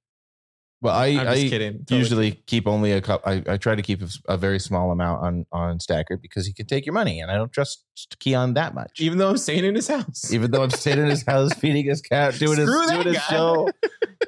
[0.83, 1.73] Well, I I'm just I kidding.
[1.79, 3.23] Totally usually keep only a cup.
[3.25, 6.67] I, I try to keep a very small amount on on Stacker because he can
[6.67, 7.85] take your money, and I don't trust
[8.21, 9.01] Keyan that much.
[9.01, 10.33] even though I'm staying in his house.
[10.33, 13.15] even though I'm sitting in his house feeding his cat, doing his, Screw that doing
[13.15, 13.69] his show.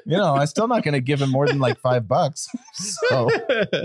[0.07, 2.47] You know, I'm still not going to give him more than like five bucks.
[2.73, 3.29] So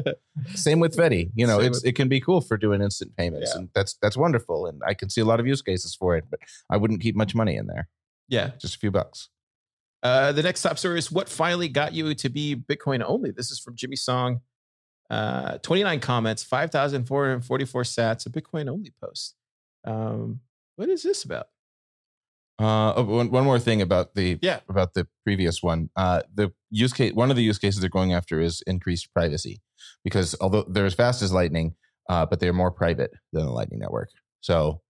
[0.55, 1.31] same with Fedi.
[1.35, 3.61] You know, Same it's with- it can be cool for doing instant payments, Yeah.
[3.61, 4.67] and that's that's wonderful.
[4.67, 6.39] And I can see a lot of use cases for it, but
[6.71, 7.89] I wouldn't keep much money in there.
[8.29, 8.51] yeah.
[8.61, 9.29] Just a few bucks.
[10.03, 13.31] Uh, the next top story is what finally got you to be Bitcoin only.
[13.31, 14.41] This is from Jimmy Song.
[15.11, 19.35] Uh, 29 comments, 5,444 sats, a Bitcoin only post.
[19.85, 20.41] Um,
[20.77, 21.47] what is this about?
[22.61, 24.61] Uh, oh, one, one more thing about the Yeah.
[24.69, 25.91] about the previous one.
[25.97, 29.61] Uh, the use case, one of the use cases they're going after is increased privacy,
[30.05, 31.75] because although they're as fast as Lightning,
[32.09, 34.11] uh, but they're more private than the Lightning network.
[34.43, 34.83] So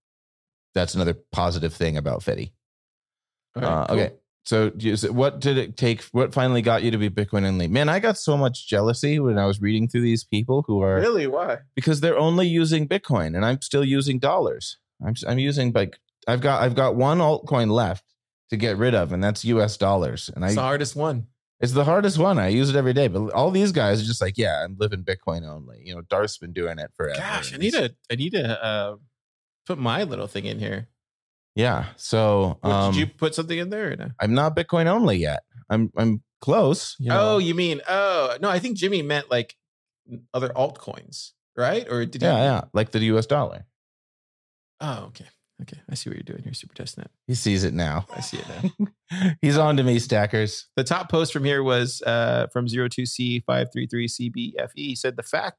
[0.75, 2.51] that's another positive thing about Fedi.
[3.55, 3.99] Right, Uh, cool.
[3.99, 4.15] Okay.
[4.43, 6.01] So, you- what did it take?
[6.11, 7.67] What finally got you to be Bitcoin only?
[7.67, 10.95] Man, I got so much jealousy when I was reading through these people who are
[10.95, 11.27] Really?
[11.27, 11.59] Why?
[11.75, 14.77] because they're only using Bitcoin, and I'm still using dollars.
[15.05, 18.03] I'm I'm using like I've got I've got one altcoin left
[18.49, 19.77] to get rid of, and that's U.S.
[19.77, 21.27] dollars, and I It's the hardest one.
[21.59, 22.37] it's the hardest one.
[22.39, 25.03] I use it every day, but all these guys are just like, yeah, I'm living
[25.03, 25.81] Bitcoin only.
[25.85, 27.19] You know, Darth's been doing it forever.
[27.19, 28.95] Gosh, I need to, I need to uh,
[29.67, 30.87] put my little thing in here.
[31.55, 31.85] Yeah.
[31.97, 33.95] So, What, um, did you put something in there?
[33.95, 34.09] No?
[34.19, 35.43] I'm not Bitcoin only yet.
[35.69, 36.95] I'm I'm close.
[36.99, 37.33] you know.
[37.33, 39.55] Oh, you mean, oh, no, I think Jimmy meant like
[40.33, 41.87] other altcoins, right?
[41.89, 42.43] Or did yeah, he?
[42.43, 43.25] yeah, like the U.S.
[43.25, 43.65] dollar.
[44.79, 45.25] Oh, okay.
[45.61, 45.77] Okay.
[45.89, 47.07] I see what you're doing here, Super testing Testnet.
[47.27, 48.07] He sees it now.
[48.15, 49.33] I see it now.
[49.41, 50.67] He's on to me, stackers.
[50.75, 54.71] the top post from here was uh, from 02C533CBFE.
[54.75, 54.87] E.
[54.87, 55.57] He said the fact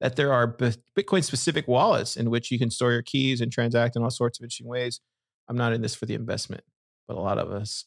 [0.00, 0.54] that there are
[0.96, 4.38] Bitcoin specific wallets in which you can store your keys and transact in all sorts
[4.38, 5.00] of interesting ways.
[5.48, 6.64] I'm not in this for the investment,
[7.06, 7.84] but a lot of us,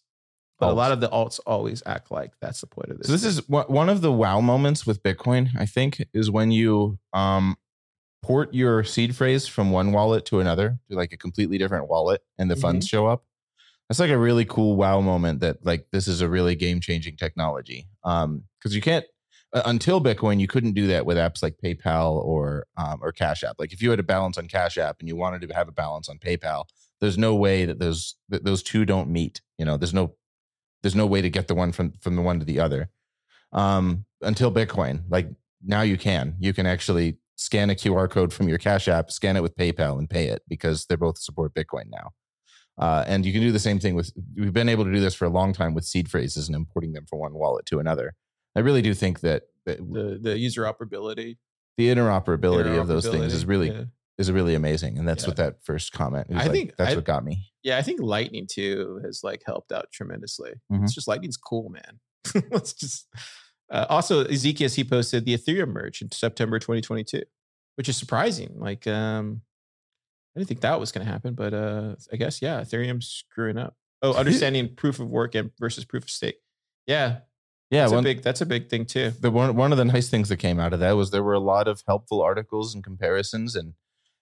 [0.60, 3.08] but a lot of the alts always act like that's the point of this.
[3.08, 5.50] So this is one one of the wow moments with Bitcoin.
[5.58, 7.58] I think is when you um
[8.21, 12.21] port your seed phrase from one wallet to another to like a completely different wallet,
[12.38, 13.26] and the funds show up.
[13.89, 15.41] That's like a really cool wow moment.
[15.41, 17.88] That like this is a really game changing technology.
[18.04, 19.06] Um, because you can't
[19.54, 23.43] uh, until Bitcoin, you couldn't do that with apps like PayPal or um, or Cash
[23.43, 23.56] App.
[23.60, 25.74] Like if you had a balance on Cash App and you wanted to have a
[25.74, 26.65] balance on PayPal,
[27.01, 29.41] there's no way that those that those two don't meet.
[29.57, 30.15] You know, there's no
[30.83, 32.89] there's no way to get the one from from the one to the other
[33.51, 35.03] um, until Bitcoin.
[35.09, 35.27] Like
[35.63, 39.35] now you can you can actually scan a QR code from your Cash App, scan
[39.35, 42.11] it with PayPal, and pay it because they both support Bitcoin now.
[42.77, 44.13] Uh, and you can do the same thing with.
[44.35, 46.93] We've been able to do this for a long time with seed phrases and importing
[46.93, 48.13] them from one wallet to another.
[48.55, 51.37] I really do think that, that the, the user operability.
[51.77, 53.83] the interoperability, of those things is really yeah.
[54.27, 55.29] Is really amazing, and that's Yeah.
[55.29, 56.27] what that first comment.
[56.29, 57.51] Is I like, think- that's I- what got me.
[57.63, 60.53] Yeah, I think Lightning too has like helped out tremendously.
[60.71, 60.84] Mhm.
[60.84, 61.99] It's just Lightning's cool, man.
[62.51, 63.07] Let's just.
[63.69, 67.23] Uh, also, Ezekiel he posted the Ethereum merge in September 2022,
[67.75, 68.53] which is surprising.
[68.57, 69.41] Like, um,
[70.36, 73.57] I didn't think that was going to happen, but uh, I guess yeah, Ethereum's screwing
[73.57, 73.75] up.
[74.01, 76.38] Oh, understanding proof of work and versus proof of stake.
[76.88, 77.19] Yeah,
[77.69, 79.12] Yeah, that's one, a big that's a big thing too.
[79.21, 81.34] the one one of the nice things that came out of that was there were
[81.34, 83.73] a lot of helpful articles and comparisons and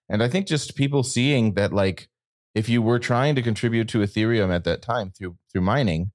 [0.10, 2.10] and I think just people seeing that like
[2.56, 6.12] if you were trying to contribute to Ethereum at that time through through mining,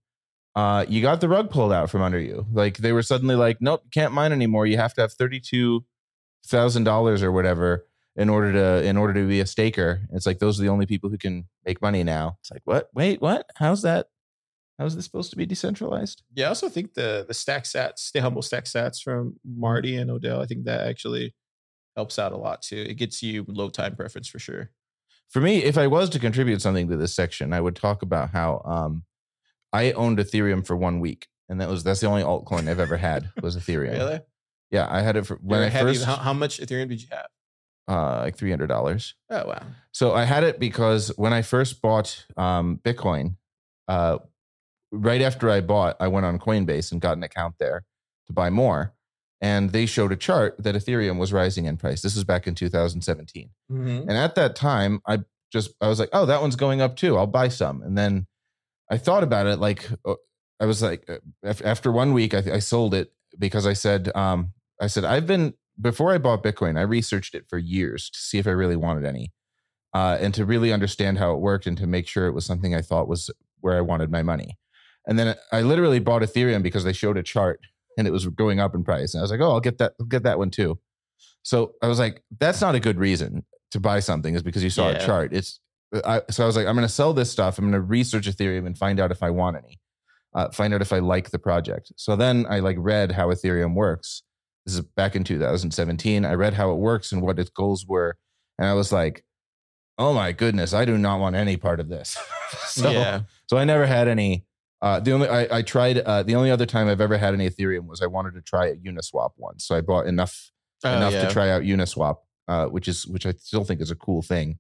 [0.57, 2.47] uh, you got the rug pulled out from under you.
[2.53, 4.67] Like they were suddenly like, nope, you can't mine anymore.
[4.67, 5.85] You have to have thirty two
[6.47, 10.03] thousand dollars or whatever, in order to in order to be a staker.
[10.13, 12.37] It's like those are the only people who can make money now.
[12.41, 12.89] It's like what?
[12.95, 13.47] Wait, what?
[13.57, 14.09] How's that?
[14.79, 16.25] How's this supposed to be decentralized?
[16.35, 20.11] Yeah, I also think the the stack sats, the humble stack sats from Marty and
[20.11, 20.43] Odell.
[20.43, 21.35] I think that actually
[21.97, 22.85] helps out a lot too.
[22.89, 24.71] It gets you low time preference for sure.
[25.31, 28.31] For me, if I was to contribute something to this section, I would talk about
[28.31, 29.05] how um,
[29.73, 32.97] I owned Ethereum for one week, and that was that's the only altcoin I've ever
[32.97, 33.93] had was Ethereum.
[33.99, 34.21] Really?
[34.71, 37.01] Yeah, I had it for when You're I heavy- first how, how much Ethereum did
[37.03, 37.27] you have?
[37.89, 39.15] uh, like three hundred dollars.
[39.31, 39.63] Oh wow.
[39.93, 43.37] So I had it because when I first bought um, Bitcoin,
[43.89, 44.19] uh,
[44.93, 47.85] right after I bought, I went on Coinbase and got an account there
[48.27, 48.95] to buy more,
[49.45, 52.01] and they showed a chart that Ethereum was rising in price.
[52.01, 53.51] This was back in 2017.
[53.71, 54.09] Mm-hmm.
[54.09, 55.19] And at that time, I
[55.53, 57.19] just I was like, oh, that one's going up too.
[57.19, 57.83] I'll buy some.
[57.83, 58.27] And then
[58.91, 60.15] I thought about it like uh,
[60.59, 61.19] I was like, uh,
[61.63, 65.53] after one week, I, I sold it because I said, um, I said I've been
[65.79, 69.05] before I bought Bitcoin, I researched it for years to see if I really wanted
[69.05, 69.35] any,
[69.93, 72.75] uh, and to really understand how it worked and to make sure it was something
[72.75, 73.31] I thought was
[73.61, 74.57] where I wanted my money.
[75.07, 77.61] And then I literally bought Ethereum because they showed a chart
[77.99, 79.15] and it was going up in price.
[79.15, 80.79] And I was like, oh, I'll get that, I'll get that one too.
[81.43, 84.71] So I was like, that's not a good reason to buy something is because you
[84.71, 84.97] saw Yeah.
[84.97, 85.33] a chart.
[85.33, 85.61] It's
[86.05, 87.59] I, so I was like, I'm going to sell this stuff.
[87.59, 89.79] I'm going to research Ethereum and find out if I want any,
[90.35, 91.93] uh, find out if I like the project.
[91.97, 94.23] So then I like read how Ethereum works.
[94.67, 96.25] This is back in 2017.
[96.25, 98.17] I read how it works and what its goals were,
[98.59, 99.25] and I was like,
[99.99, 102.17] oh my goodness, I do not want any part of this.
[102.67, 103.21] so, yeah.
[103.49, 104.47] so I never had any.
[104.85, 107.41] Uh, the only I, I tried uh, the only other time I've ever had an
[107.41, 109.67] Ethereum was I wanted to try a Uniswap once.
[109.67, 110.51] So I bought enough
[110.87, 111.27] Oh, enough yeah.
[111.27, 112.17] to try out Uniswap,
[112.47, 114.59] uh, which is which I still think is a cool thing.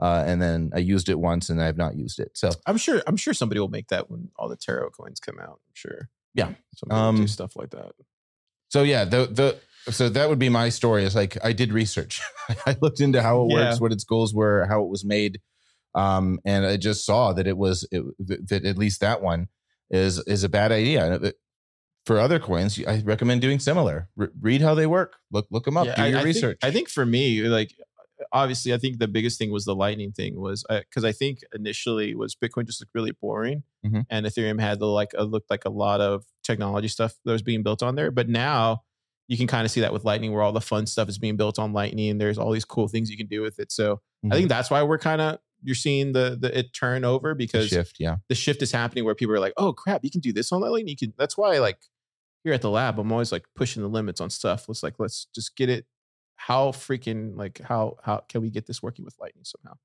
[0.00, 2.30] Uh, and then I used it once, and I have not used it.
[2.34, 3.02] So I'm sure.
[3.08, 5.58] I'm sure somebody will make that when all the tarot coins come out.
[5.66, 6.08] I'm sure.
[6.34, 6.52] Yeah.
[6.76, 7.92] Somebody will do Um, stuff like that.
[8.68, 11.02] so yeah, the the so that would be my story.
[11.04, 12.20] Is like I did research.
[12.66, 13.54] I looked into how it Yeah.
[13.70, 15.40] works, what its goals were, how it was made,
[15.94, 18.02] um, and I just saw that it was it,
[18.48, 19.48] that at least that one
[19.90, 21.32] is is a bad idea.
[22.06, 24.08] For other coins, I recommend doing similar.
[24.14, 25.16] Re- read how they work.
[25.30, 25.86] Look look them up.
[25.86, 26.58] Yeah, do your I think- research.
[26.62, 27.72] I think for me, like
[28.32, 32.14] obviously, I think the biggest thing was the lightning thing was because I think initially
[32.14, 34.04] was Bitcoin just looked really boring, Mhm.
[34.10, 37.42] and Ethereum had the like uh, looked like a lot of technology stuff that was
[37.42, 38.10] being built on there.
[38.10, 38.82] But now
[39.28, 41.36] you can kind of see that with Lightning, where all the fun stuff is being
[41.38, 43.72] built on Lightning, and there's all these cool things you can do with it.
[43.72, 44.32] So I Mhm.
[44.32, 47.76] think that's why we're kind of you're seeing the the it turn over because The
[47.76, 47.96] shift.
[47.98, 48.16] Yeah.
[48.28, 50.60] the shift is happening where people are like, oh crap, you can do this on
[50.60, 50.88] Lightning.
[50.88, 51.12] You can.
[51.18, 51.78] That's why like
[52.44, 54.68] here at the lab, I'm always like pushing the limits on stuff.
[54.68, 55.86] Let's like let's just get it.
[56.36, 59.76] How freaking like how how can we get this working with Lightning somehow?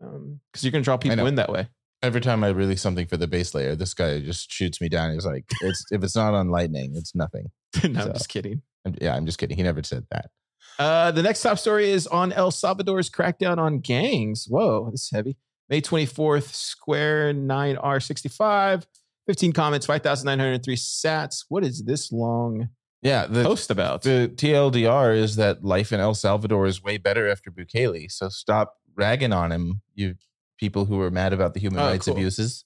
[0.00, 1.68] Um, because you're gonna draw people in that way.
[2.00, 5.12] Every time I release something for the base layer, this guy just shoots me down.
[5.12, 7.46] He's like, "It's if it's not on Lightning, it's nothing."
[7.82, 8.06] no, So.
[8.06, 8.62] I'm just kidding.
[8.86, 9.56] I'm, yeah, I'm just kidding.
[9.56, 10.30] He never said that.
[10.78, 14.46] Uh, the next top story is on El Salvador's crackdown on gangs.
[14.48, 15.36] Whoa, this is heavy.
[15.68, 18.84] May 24th, Square 9R65,
[19.26, 21.44] 15 comments, 5,903 sats.
[21.48, 22.68] What is this long
[23.02, 24.02] Yeah, the post about?
[24.02, 28.10] the TLDR is that life in El Salvador is way better after Bukele.
[28.10, 30.14] So stop ragging on him, you
[30.58, 32.14] people who are mad about the human Oh, rights cool.
[32.14, 32.50] abuses.
[32.50, 32.64] is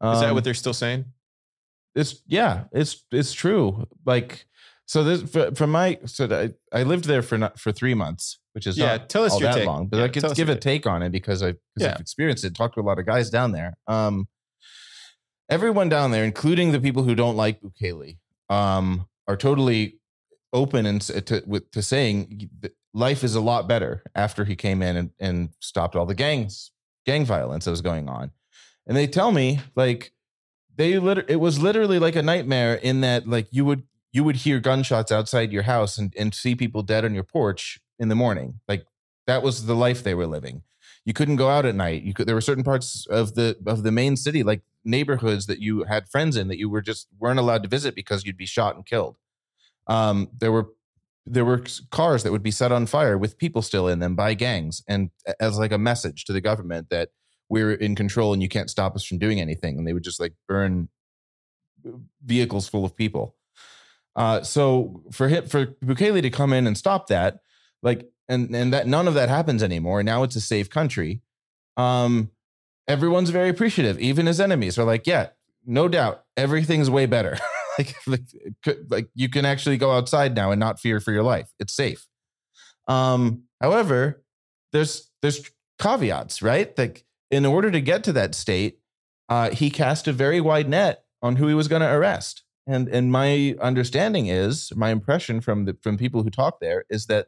[0.00, 1.04] that Um, what they're still saying?
[1.94, 3.86] it's yeah, it's it's true.
[4.06, 4.46] Like
[4.92, 8.38] so, this for, from my so I, I lived there for not for three months,
[8.52, 9.66] which is Yeah, not tell us all your that take.
[9.66, 11.94] long, but Yeah, I could give a take on it because I because Yeah.
[11.94, 12.54] I've experienced it.
[12.54, 13.72] Talked to a lot of guys down there.
[13.86, 14.28] Um,
[15.48, 18.18] everyone down there, including the people who don't like Bukele,
[18.50, 19.98] um, are totally
[20.52, 24.82] open and to with to saying that life is a lot better after he came
[24.82, 26.70] in and, and stopped all the gangs
[27.06, 28.30] gang violence that was going on.
[28.86, 30.12] And they tell me like
[30.76, 34.36] they liter- it was literally like a nightmare in that like you would you would
[34.36, 38.14] hear gunshots outside your house and, and see people dead on your porch in the
[38.14, 38.60] morning.
[38.68, 38.86] Like
[39.26, 40.62] that was the life they were living.
[41.04, 42.02] You couldn't go out at night.
[42.02, 45.60] You could there were certain parts of the of the main city, like neighborhoods that
[45.60, 48.46] you had friends in that you were just weren't allowed to visit because you'd be
[48.46, 49.16] shot and killed.
[49.86, 50.68] Um, there were
[51.24, 54.34] there were cars that would be set on fire with people still in them by
[54.34, 57.10] gangs and as like a message to the government that
[57.48, 60.18] we're in control and you can't stop us from doing anything and they would just
[60.18, 60.88] like burn
[62.24, 63.36] vehicles full of people
[64.16, 67.40] uh, so for for Bukele to come in and stop that
[67.82, 70.02] like and and that none of that happens anymore.
[70.02, 71.22] Now it's a safe country.
[71.76, 72.30] Um
[72.88, 73.98] everyone's very appreciative.
[74.00, 75.28] Even his enemies are like yeah
[75.64, 77.38] no doubt everything's way better.
[77.78, 78.20] Like, like
[78.90, 81.50] like you can actually go outside now and not fear for your life.
[81.58, 82.06] It's safe.
[82.86, 84.22] Um however
[84.72, 86.76] there's there's caveats right?
[86.76, 88.78] Like in order to get to that state
[89.30, 92.88] uh he cast a very wide net on who he was going to arrest and
[92.88, 97.26] and my understanding is my impression from the from people who talk there is that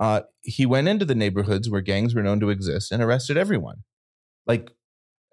[0.00, 3.82] Uh, he went into the neighborhoods where gangs were known to exist and arrested everyone,
[4.46, 4.70] like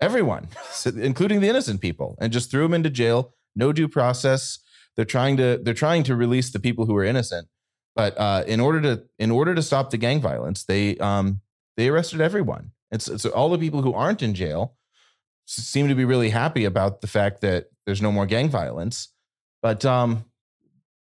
[0.01, 0.47] everyone,
[1.10, 3.34] including the innocent people, and just threw them into jail.
[3.55, 4.60] No due process.
[4.95, 7.47] They're trying to they're trying to release the people who are innocent,
[7.95, 11.41] but uh, in order to in order to stop the gang violence, they um,
[11.77, 12.71] they arrested everyone.
[12.91, 14.77] It's, all the people who aren't in jail
[15.45, 19.10] seem to be really happy about the fact that there's no more gang violence.
[19.65, 20.25] But um,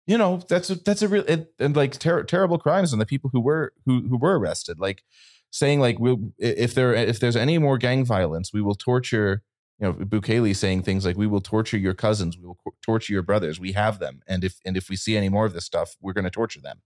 [0.08, 3.06] you know, that's a, that's a real it, and like ter- terrible crimes on the
[3.06, 4.80] people who were who who were arrested.
[4.80, 5.04] Like
[5.52, 9.44] saying like we'll if there if there's any more gang violence, we will torture.
[9.78, 12.36] You know, Bukele saying things like, "We will torture your cousins.
[12.36, 13.60] We will torture your brothers.
[13.60, 16.14] We have them, and if and if we see any more of this stuff, we're
[16.14, 16.82] going to torture them."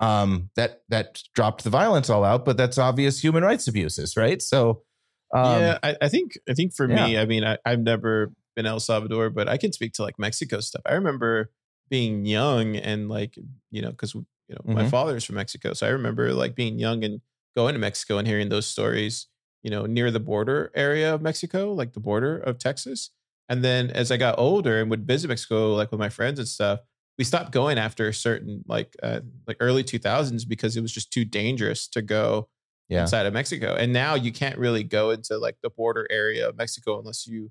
[0.00, 4.40] Um, that that dropped the violence all out, but that's obvious human rights abuses, right?
[4.40, 4.84] So,
[5.34, 7.06] um, yeah, I, I, think I think for yeah.
[7.06, 10.18] me, I mean, I, I've never been El Salvador, but I can speak to like
[10.18, 10.82] Mexico stuff.
[10.84, 11.50] I remember
[11.88, 13.38] being young and like
[13.70, 14.74] you know because you know mm-hmm.
[14.74, 17.20] my father's from Mexico, so I remember like being young and
[17.54, 19.28] going to Mexico and hearing those stories.
[19.62, 23.10] You know, near the border area of Mexico, like the border of Texas.
[23.48, 26.46] And then as I got older and would visit Mexico, like with my friends and
[26.46, 26.80] stuff,
[27.18, 31.12] we stopped going after a certain like uh, like early 2000s because it was just
[31.12, 32.48] too dangerous to go
[32.88, 33.02] yeah.
[33.02, 33.74] inside of Mexico.
[33.74, 37.50] And now you can't really go into like the border area of Mexico unless you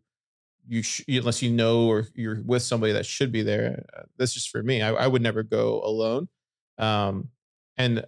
[0.68, 3.86] you sh- unless you know or you're with somebody that should be there.
[3.96, 4.82] Uh, that's just for me.
[4.82, 6.28] I, I would never go alone.
[6.78, 7.30] Um,
[7.78, 8.06] and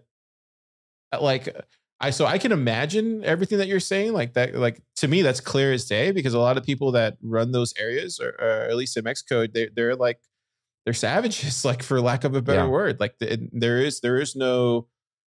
[1.12, 1.56] uh, like
[2.00, 4.14] I so I can imagine everything that you're saying.
[4.14, 7.18] Like that, like to me, that's clear as day because a lot of people that
[7.22, 10.20] run those areas, or, or at least in Mexico, they they're like
[10.86, 12.68] they're savages, like for lack of a better yeah.
[12.68, 13.00] word.
[13.00, 14.88] Like the, there is there is no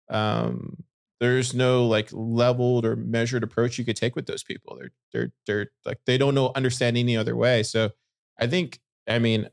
[0.10, 0.84] um
[1.24, 4.78] there's no like leveled or measured approach you could take with those people.
[4.78, 7.64] They're they're they're like they don't know understand any other way.
[7.64, 7.92] So
[8.38, 9.48] I think I mean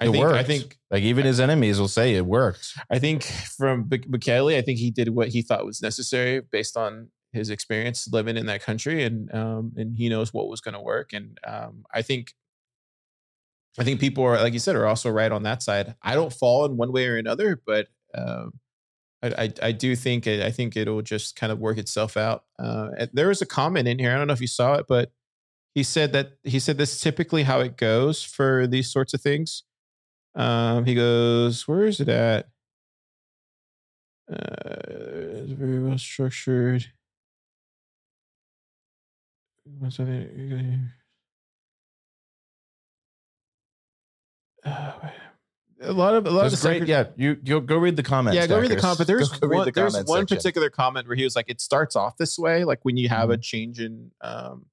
[0.00, 0.36] I it think worked.
[0.36, 2.74] I think like even his enemies will say it worked.
[2.90, 7.08] I think from Bukele, I think he did what he thought was necessary based on
[7.32, 10.80] his experience living in that country, and um, and he knows what was going to
[10.80, 11.14] work.
[11.14, 12.34] And um, I think
[13.78, 15.94] I think people are like you said are also right on that side.
[16.02, 18.52] I don't fall in one way or another, but um,
[19.22, 22.44] I, I, do think it, I think it'll just kind of work itself out.
[22.58, 24.14] Uh, there was a comment in here.
[24.14, 25.10] I don't know if you saw it, but
[25.74, 29.20] he said that he said this is typically how it goes for these sorts of
[29.20, 29.64] things.
[30.34, 32.48] Um, he goes, where is it at?
[34.30, 36.86] Uh, very well structured.
[44.64, 44.92] Uh,
[45.80, 46.86] a lot of a lot of great.
[46.86, 48.36] Yeah, you you go read the comments.
[48.36, 48.98] Yeah, go read the comment.
[48.98, 50.36] But there's Go read one, the there's one section.
[50.36, 53.30] particular comment where he was like, it starts off this way, like when you have
[53.30, 53.42] a Mhm.
[53.42, 54.66] change in, um,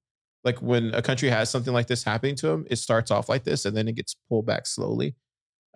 [0.44, 3.44] like when a country has something like this happening to them, it starts off like
[3.44, 5.14] this and then it gets pulled back slowly,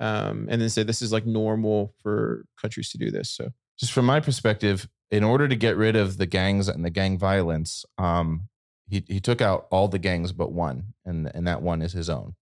[0.00, 3.30] um, and then say this is like normal for countries to do this.
[3.30, 6.90] So just from my perspective, in order to get rid of the gangs and the
[6.90, 8.48] gang violence, um,
[8.88, 12.08] he he took out all the gangs but one, and and that one is his
[12.10, 12.34] own,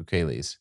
[0.00, 0.58] Bukele's.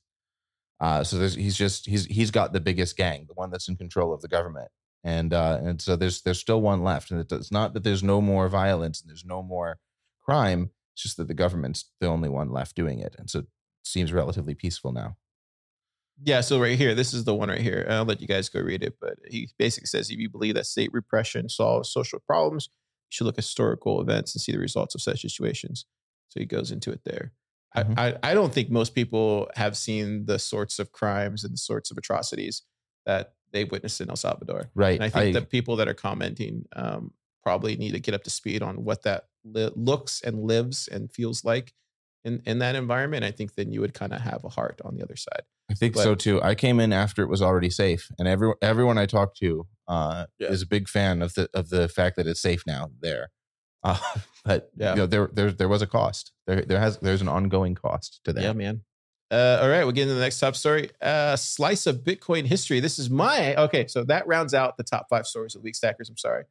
[0.80, 4.14] Uh, so he's just he's he's got the biggest gang, the one that's in control
[4.14, 4.70] of the government,
[5.04, 8.22] and uh, and so there's there's still one left, and it's not that there's no
[8.22, 9.78] more violence and there's no more
[10.22, 10.72] crime.
[10.94, 13.48] It's just that the government's the only one left doing it, and so it
[13.84, 15.18] seems relatively peaceful now.
[16.22, 17.86] Yeah, so right here, this is the one right here.
[17.90, 20.66] I'll let you guys go read it, but he basically says if you believe that
[20.66, 22.70] state repression solves social problems,
[23.10, 25.86] you should look at historical events and see the results of such situations.
[26.30, 27.32] So he goes into it there.
[27.76, 27.94] Mhm.
[27.98, 31.58] I, I, I don't think most people have seen the sorts of crimes and the
[31.58, 32.64] sorts of atrocities
[33.06, 34.70] that they witnessed in El Salvador.
[34.76, 34.96] Right.
[34.96, 38.30] And I think the people that are commenting um, probably need to get up to
[38.30, 41.74] speed on what that li- looks and lives and feels like
[42.26, 43.24] in, in that environment.
[43.24, 45.44] I think then you would kind of have a heart on the other side.
[45.72, 46.42] I think But- so too.
[46.42, 50.26] I came in after it was already safe, and every everyone I talked to uh,
[50.40, 50.48] Yeah.
[50.50, 53.30] is a big fan of the of the fact that it's safe now there.
[53.84, 53.98] Uh,
[54.46, 54.92] but Yeah.
[54.92, 56.32] you know, there there there was a cost.
[56.48, 58.42] There there has there's an ongoing cost to that.
[58.44, 58.82] Yeah, man.
[59.32, 60.90] Uh, all right, we'll get into the next top story.
[61.02, 62.80] Uh, slice of Bitcoin history.
[62.80, 63.86] This is my okay.
[63.88, 66.10] So that rounds out the top five stories of Week Stackers.
[66.10, 66.46] I'm sorry,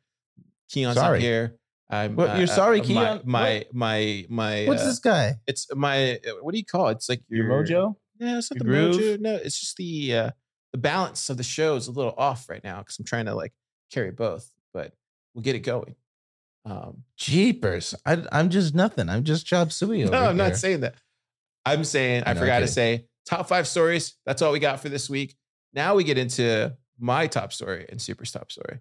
[0.72, 1.56] Keyan's not here.
[1.90, 3.24] I'm, What, you're uh, sorry, uh, Keyan?
[3.24, 4.62] My my my.
[4.62, 5.34] my What's uh, this guy?
[5.46, 6.16] It's my.
[6.18, 6.92] uh, What do you call it?
[6.96, 7.96] It's like Your mojo?
[8.20, 9.18] No, it's not Your the groove?
[9.18, 9.20] mojo.
[9.20, 10.30] No, it's just the uh,
[10.72, 13.34] the balance of the show is a little off right now because I'm trying to
[13.34, 13.52] like
[13.90, 14.92] carry both, but
[15.34, 15.94] we'll get it going.
[16.70, 17.94] Um, Jeepers!
[18.04, 19.08] I, I'm just nothing.
[19.08, 20.04] I'm just Chop Suey.
[20.04, 20.94] no, I'm not saying that.
[21.64, 24.14] I'm saying I No, forgot to say top five stories.
[24.26, 25.36] That's all we got for this week.
[25.72, 28.80] Now we get into my top story and Super's top story.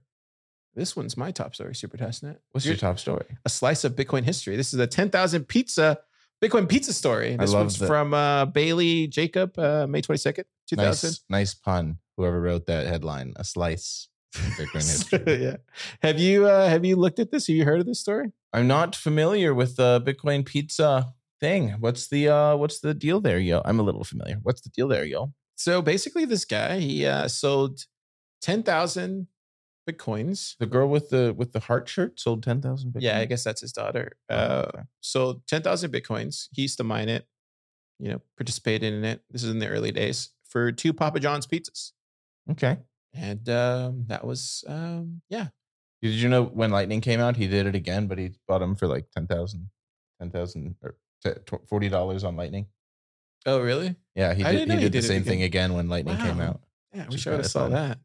[0.75, 2.37] This one's my top story, Super Testnet.
[2.51, 3.25] What's your top story?
[3.45, 4.55] A slice of Bitcoin history.
[4.55, 5.97] This is a 10,000 pizza
[6.43, 7.33] Bitcoin pizza story.
[7.33, 7.87] I This love one's that.
[7.87, 11.07] from uh, Bailey Jacob, uh, May 22nd, 2000.
[11.09, 11.97] Nice, nice pun.
[12.15, 14.07] Whoever wrote that headline, a slice.
[14.33, 15.43] Bitcoin history.
[15.43, 15.57] yeah.
[16.01, 17.47] Have you uh, have you looked at this?
[17.47, 18.31] Have you heard of this story?
[18.53, 21.75] I'm not familiar with the Bitcoin pizza thing.
[21.79, 23.61] What's the uh what's the deal there, yo?
[23.65, 24.37] I'm a little familiar.
[24.43, 25.33] What's the deal there, yo?
[25.55, 27.85] So basically, this guy he uh, sold
[28.41, 29.27] ten thousand
[29.89, 30.55] bitcoins.
[30.59, 32.95] The girl with the with the heart shirt sold ten thousand.
[32.99, 34.13] Yeah, I guess that's his daughter.
[34.29, 34.83] Oh, Uh, okay.
[35.01, 36.47] sold ten thousand bitcoins.
[36.51, 37.25] He used to mine it.
[37.99, 39.21] You know, participated in it.
[39.31, 41.91] This is in the early days for two Papa John's pizzas,
[42.51, 42.77] Okay.
[43.17, 45.47] And um, that was um, yeah.
[46.01, 48.75] Did you know when Lightning came out, he did it again, but he bought them
[48.75, 49.69] for like 10,000
[50.21, 52.67] 10,000 or t- tw- forty dollars on Lightning.
[53.45, 53.95] Oh, really?
[54.15, 54.69] Yeah, he I did.
[54.69, 55.73] He he did the did it same thing again.
[55.73, 56.61] when Lightning came out.
[56.93, 57.99] Yeah, I I would have saw that.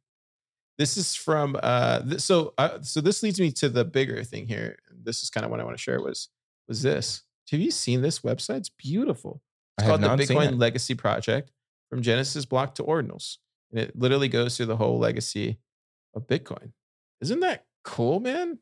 [0.79, 4.79] This is from uh so uh, so this leads me to the bigger thing here.
[4.91, 6.29] This is kind of what I want to share was
[6.69, 7.23] was this.
[7.51, 8.59] Have you seen this website?
[8.59, 9.43] It's beautiful.
[9.79, 10.59] It's have called the Bitcoin.
[10.59, 11.53] Legacy Project
[11.91, 13.37] from Genesis block to Ordinals.
[13.73, 15.59] And it literally goes through the whole legacy
[16.15, 16.73] of Bitcoin.
[17.21, 18.59] Isn't that cool, man?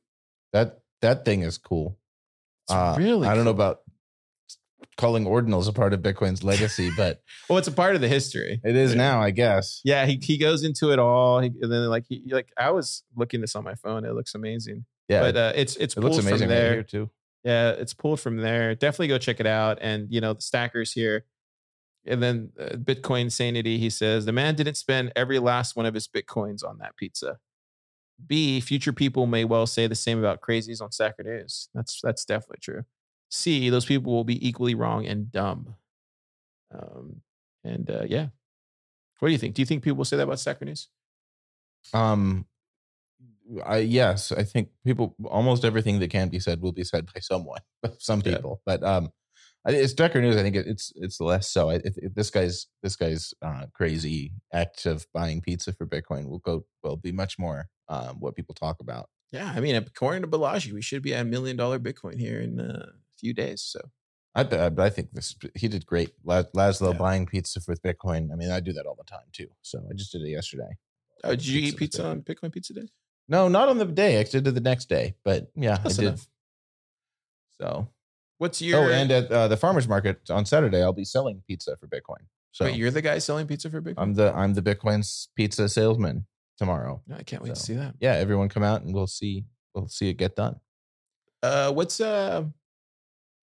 [0.53, 1.99] That that thing is cool.
[2.69, 3.81] Uh, really I don't know about
[4.97, 8.61] calling ordinals a part of Bitcoin's legacy, but Well, it's a part of the history.
[8.63, 9.81] it is now, I guess.
[9.85, 11.41] Yeah, he, he goes into it all.
[11.41, 14.05] He, and then like he like I was looking this on my phone.
[14.05, 14.85] It looks amazing.
[15.09, 16.73] Yeah, But uh, it's it's it looks pulled amazing from right there.
[16.75, 17.11] here too.
[17.43, 18.75] Yeah, it's pulled from there.
[18.75, 19.79] Definitely go check it out.
[19.81, 21.25] And you know the stackers here,
[22.07, 23.79] and then uh, Bitcoin sanity.
[23.79, 27.39] He says the man didn't spend every last one of his bitcoins on that pizza.
[28.27, 31.69] B future people may well say the same about crazies on Stacker News.
[31.75, 32.85] That's that's definitely true.
[33.31, 35.77] C those people will be equally wrong and dumb.
[36.73, 37.23] Um,
[37.65, 38.29] and uh, yeah,
[39.19, 39.55] what do you think?
[39.55, 40.89] Do you think people will say that about Stacker News?
[41.95, 42.47] Um,
[43.65, 47.21] I yes, I think people almost everything that can be said will be said by
[47.21, 47.61] someone,
[47.99, 48.37] some Yeah.
[48.37, 48.63] people.
[48.65, 49.13] But um,
[49.67, 50.37] it's darker News.
[50.37, 51.71] I think it, it's it's less so.
[51.71, 56.29] I, if, if this guy's this guy's uh, crazy act of buying pizza for Bitcoin
[56.29, 59.09] will go will be much more um, what people talk about.
[59.33, 62.41] Yeah, I mean, according to Balaji, we should be at a million dollar Bitcoin here
[62.41, 62.89] in a
[63.19, 63.63] few days.
[63.63, 63.81] So
[64.35, 66.11] I but I think this he did great.
[66.25, 66.99] Laszlo Yeah.
[66.99, 68.33] buying pizza with Bitcoin.
[68.33, 69.49] I mean, I do that all the time too.
[69.63, 70.71] So I just did it yesterday.
[71.23, 72.89] Oh, did you eat Pizza pizza with on Bitcoin Pizza Day?
[73.29, 74.19] No, not on the day.
[74.19, 75.15] I did it the next day.
[75.23, 75.99] But yeah, I did.
[76.01, 76.27] enough.
[77.61, 77.89] So
[78.41, 78.88] What's your?
[78.88, 82.24] oh, and at uh, the farmers market on Saturday, I'll be selling pizza for Bitcoin.
[82.53, 83.95] So wait, you're the guy selling pizza for Bitcoin.
[83.99, 86.24] I'm the I'm the Bitcoin's pizza salesman
[86.57, 87.03] tomorrow.
[87.07, 87.97] No, I can't wait to see that.
[88.01, 90.59] Yeah, everyone come out and we'll see we'll see it get done.
[91.43, 92.45] Uh, what's uh?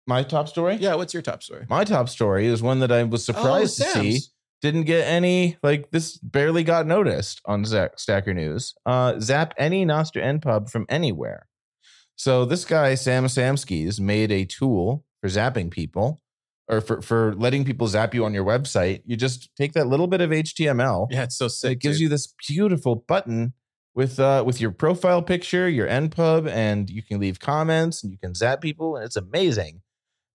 [0.07, 0.77] My top story.
[0.77, 1.67] Yeah, what's your top story?
[1.69, 4.21] My top story is one that I was surprised Oh, to see.
[4.63, 8.73] Didn't get any like this barely got noticed on Stacker News.
[8.87, 11.45] Uh, zap any Nostr pub from anywhere.
[12.20, 16.20] So this guy Sam Samskies made a tool for zapping people,
[16.67, 19.03] or for for letting people zap you on your website.
[19.05, 21.07] You just take that little bit of HTML.
[21.09, 21.72] Yeah, it's so sick.
[21.72, 22.03] it gives dude.
[22.03, 23.53] you this beautiful button
[23.95, 28.17] with uh with your profile picture, your npub, and you can leave comments and you
[28.17, 29.82] can zap people, and it's amazing.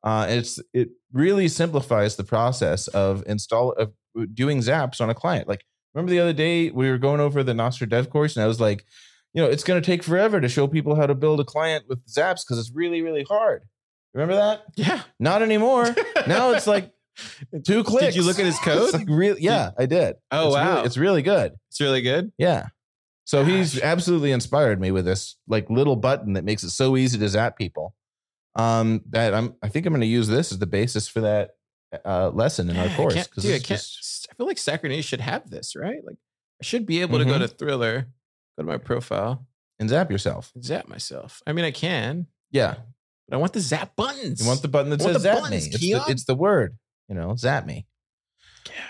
[0.03, 3.93] Uh, it's it really simplifies the process of install of
[4.33, 5.49] doing zaps on a client.
[5.49, 8.49] Like remember the other day we were going over the Nostr Dev course, and I
[8.49, 8.87] was like,
[9.35, 11.85] you know, it's going to take forever to show people how to build a client
[11.89, 13.65] with zaps because it's really really hard.
[14.15, 14.63] Remember that?
[14.77, 15.03] Yeah.
[15.19, 15.95] Not anymore.
[16.27, 16.93] now it's like
[17.67, 18.07] two clicks.
[18.07, 18.95] Did you look at his code?
[18.95, 20.17] like real, yeah, I did.
[20.31, 20.83] Oh, It's really- wow.
[20.85, 21.53] it's really good.
[21.71, 22.33] It's really good.
[22.39, 22.69] Yeah.
[23.27, 27.19] So he's absolutely inspired me with this like little button that makes it so easy
[27.19, 27.95] to zap people.
[28.55, 31.51] Um, that I'm I think I'm going to use this as the basis for that
[32.05, 33.81] uh, lesson in Yeah, our I course because dude, I can't.
[33.81, 35.99] just I feel like News should have this, right?
[36.05, 36.17] Like,
[36.61, 38.07] I should be able to go to Thriller,
[38.57, 39.47] go to my profile,
[39.79, 40.53] and zap yourself.
[40.63, 41.43] zap myself.
[41.47, 42.75] I mean, I can, Yeah,
[43.29, 44.41] but I want the zap buttons.
[44.41, 45.41] you want the button that I want says the zap me.
[45.43, 46.09] buttons, It's the, Keyan.
[46.11, 46.77] it's the word,
[47.09, 47.87] you know, zap me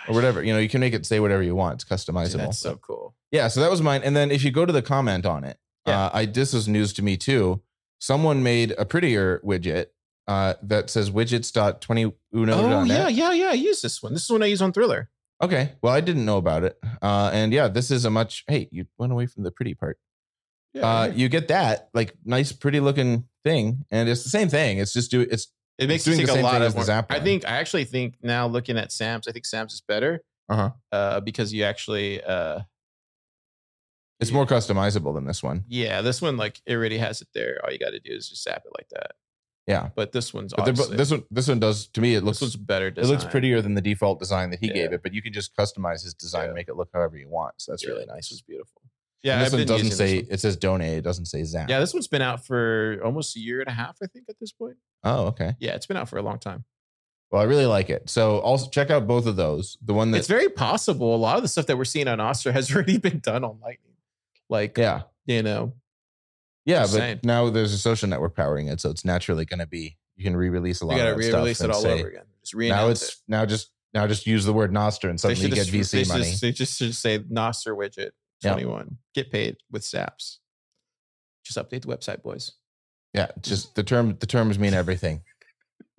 [0.09, 0.43] or whatever.
[0.43, 1.75] You know, you can make it say whatever you want.
[1.75, 2.31] It's customizable.
[2.33, 3.15] Dude, that's so cool.
[3.33, 4.03] Yeah, so that was mine.
[4.05, 6.05] And then if you go to the comment on it, Yeah.
[6.07, 7.63] uh, I this was news to me too.
[7.99, 9.87] Someone made a prettier widget
[10.29, 12.13] uh, that says widgets.21uno.net.
[12.33, 13.49] Oh yeah, yeah, yeah.
[13.51, 14.13] I use this one.
[14.13, 15.11] This is one I use on Thriller.
[15.43, 15.73] Okay.
[15.83, 16.79] Well, I didn't know about it.
[17.03, 18.45] Uh, and yeah, this is a much.
[18.47, 19.99] Hey, you went away from the pretty part.
[20.73, 21.13] Yeah, Uh, yeah.
[21.15, 24.79] you get that like nice, pretty looking thing, and it's the same thing.
[24.79, 27.45] It's just do it's it makes doing me the a lot of more- I think
[27.45, 30.23] I actually think now looking at Sam's, I think Sam's is better.
[30.49, 30.71] Uh-huh.
[30.93, 32.61] Uh, because you actually, uh,
[34.21, 35.65] it's more customizable than this one.
[35.69, 37.61] yeah, this one like it already has it there.
[37.65, 39.13] All you got to do is just zap it like that.
[39.67, 39.89] Yeah.
[39.95, 42.15] But this one's But obviously, this one this one does to me.
[42.15, 42.89] It this looks one's better.
[42.89, 45.03] it looks prettier than the default design that he gave it.
[45.03, 46.53] But you can just customize his design, Yeah.
[46.55, 47.55] make it look however you want.
[47.59, 48.31] So that's Yeah, really This nice.
[48.31, 48.83] was beautiful.
[49.23, 50.27] Yeah, Yeah, this I've one doesn't say one.
[50.31, 50.99] it says donate.
[50.99, 51.71] It doesn't say zap.
[51.71, 54.37] Yeah, this one's been out for almost a year and a half, I think, at
[54.39, 54.77] this point.
[55.03, 55.55] Oh, okay.
[55.61, 56.65] Yeah, it's been out for a long time.
[57.31, 58.11] Well, I really like it.
[58.11, 59.79] So also check out both of those.
[59.83, 62.19] The one that It's very possible a lot of the stuff that we're seeing on
[62.19, 63.95] Nostr has already been done on Lightning.
[64.51, 65.05] Like, Yeah.
[65.25, 65.73] you know,
[66.67, 69.97] Yeah, but now there's a social network powering it, so it's naturally going to be
[70.17, 72.25] you can re-release a lot you got to re-release it all say- over again.
[72.43, 73.19] Just Now re-announce it's it.
[73.29, 76.03] now just now just use the word Nostr and They suddenly you get just- they
[76.03, 76.25] VC money.
[76.25, 78.11] Just, they just should say Nostr widget
[78.43, 78.53] Yeah.
[78.53, 78.99] 21.
[79.15, 80.41] Get paid with SAPs.
[81.45, 82.53] Just update the website, boys.
[83.13, 85.23] yeah, just the term the terms mean everything.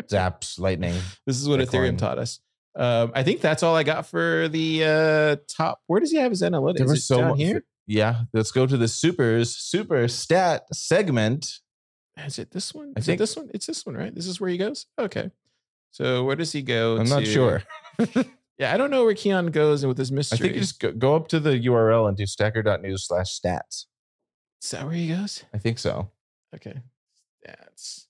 [0.04, 0.94] Zaps, lightning.
[1.26, 1.94] This is what Bitcoin.
[1.94, 2.40] Ethereum taught us.
[2.76, 5.80] Um, I think that's all I got for the uh, top.
[5.88, 6.78] Where does he have his analytics?
[6.78, 7.64] There was so down much- here.
[7.88, 11.60] Yeah, let's go to the supers super stat segment.
[12.18, 12.94] Is it this one?
[12.96, 13.50] I Is think- it this one?
[13.54, 14.14] It's this one, right?
[14.14, 14.86] This is where he goes.
[14.98, 15.32] Okay.
[15.92, 16.98] So where does he go?
[16.98, 17.64] I'm not sure.
[18.58, 20.38] Yeah, I don't know where Keyan goes and with his mystery.
[20.38, 23.84] I think you just go, go up to the URL and do stacker.news slash stats.
[24.64, 25.44] is that where he goes?
[25.54, 26.10] I think so.
[26.56, 26.76] Okay.
[27.46, 28.08] That's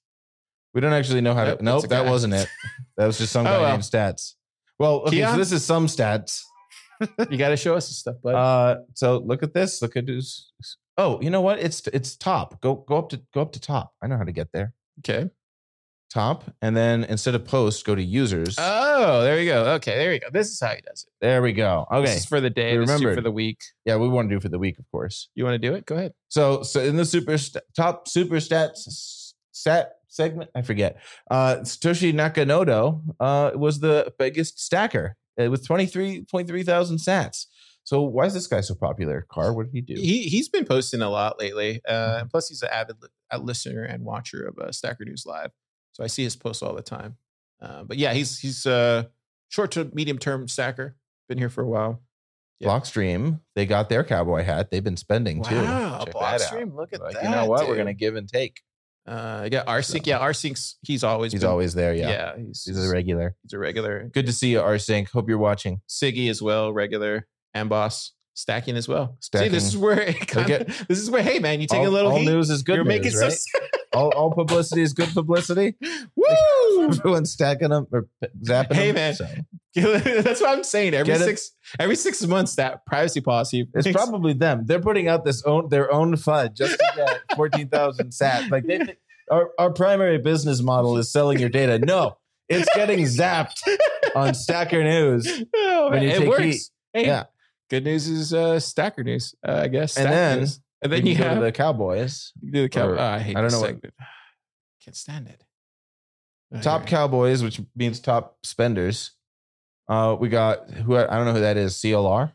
[0.73, 1.65] We don't actually know how Nope, to.
[1.65, 2.09] Nope, that guy.
[2.11, 2.47] wasn't it.
[2.97, 3.71] That was just some Oh, guy well.
[3.71, 4.36] named Stats.
[4.78, 6.43] Well, okay, so this is some stats.
[7.29, 8.35] You got to show us the stuff, bud.
[8.35, 9.81] Uh, so look at this.
[9.81, 10.51] Look at this.
[10.97, 11.59] Oh, you know what?
[11.59, 12.61] It's it's top.
[12.61, 13.93] Go go up to go up to top.
[14.01, 14.73] I know how to get there.
[14.99, 15.29] okay.
[16.11, 18.55] Top, and then instead of post, go to users.
[18.57, 19.65] Oh, there you go.
[19.73, 20.27] Okay, there you go.
[20.31, 21.09] This is how he does it.
[21.19, 21.85] there we go.
[21.91, 22.13] This Okay.
[22.15, 22.77] is for the day.
[22.77, 23.57] This for the week.
[23.83, 25.27] Yeah, we want to do for the week, of course.
[25.35, 25.85] You want to do it?
[25.85, 26.13] Go ahead.
[26.29, 31.01] So so in the super st- top super stats s- stat segment, I forget.
[31.29, 37.45] Uh, Satoshi Nakamoto uh was the biggest stacker with twenty three point three thousand sats.
[37.83, 39.25] So why is this guy so popular?
[39.29, 39.93] Car, what did he do?
[39.93, 41.81] He he's been posting a lot lately.
[41.88, 45.51] Uh, and plus, he's an avid li- listener and watcher of uh, Stacker News Live,
[45.93, 47.17] so I see his posts all the time.
[47.61, 49.03] Uh, but yeah, he's he's uh,
[49.49, 50.95] short to medium term stacker.
[51.29, 52.01] Been here for a while.
[52.59, 52.69] yeah.
[52.69, 54.71] Blockstream, they got their cowboy hat.
[54.71, 55.55] They've been spending too.
[55.55, 56.05] Wow.
[56.05, 57.23] Blockstream, look at Like, that.
[57.23, 57.67] you know what?
[57.67, 58.61] We're gonna give and take.
[59.07, 59.83] Uh, I got Rsync.
[60.05, 61.93] So- Yeah, Rsync's he's always He's been- always there.
[61.93, 62.37] Yeah, yeah.
[62.37, 63.35] he's, he's a regular.
[63.43, 64.09] he's a regular.
[64.13, 65.09] Good to see you, Rsync.
[65.09, 65.81] Hope you're watching.
[65.87, 69.15] Siggy as well, regular, Amboss stacking as well.
[69.21, 69.51] See, Stacking.
[69.51, 71.87] this is where it kind Look of, this is where hey man, you take all,
[71.87, 72.25] a little all heat.
[72.25, 73.31] news is good You're news, making right?
[73.31, 73.61] some
[73.95, 75.75] all, all publicity is good publicity.
[76.15, 76.87] woo.
[76.87, 78.07] Everyone's stacking them or
[78.43, 78.95] zapping Hey, them.
[78.95, 79.13] man.
[79.15, 79.27] So
[80.21, 80.93] That's what I'm saying.
[80.93, 83.67] Every Get six every six months, that privacy policy.
[83.73, 84.65] it's makes- probably them.
[84.65, 88.49] They're putting out this own their own FUD just to get fourteen thousand sat.
[88.49, 88.97] Like they, think
[89.29, 91.77] our our primary business model is selling your data.
[91.79, 92.17] No,
[92.47, 93.59] it's getting zapped
[94.15, 95.43] on Stacker News.
[95.55, 96.43] Oh, when you it take works.
[96.43, 96.61] heat.
[96.93, 97.23] Hey, Yeah.
[97.69, 99.97] Good news is uh, Stacker news, uh, I guess.
[99.97, 100.59] And Stack then news.
[100.82, 102.32] And then you to have the Cowboys.
[102.41, 102.88] you do the cow.
[102.88, 103.93] or- oh, I hate I don't this know what- segment.
[104.84, 105.43] Can't stand it.
[106.53, 106.86] Oh, Top.
[106.86, 109.11] Cowboys, which means top spenders.
[109.88, 111.73] Uh, we got who I don't know who that is.
[111.73, 112.34] CLR.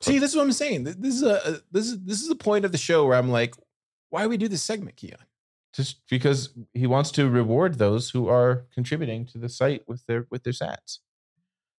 [0.00, 0.84] See, this is what I'm saying.
[0.84, 3.54] This is a this is this is the point of the show where I'm like,
[4.10, 5.16] why do we do this segment, Keyan?
[5.74, 10.26] just because he wants to reward those who are contributing to the site with their
[10.30, 10.98] with their sats.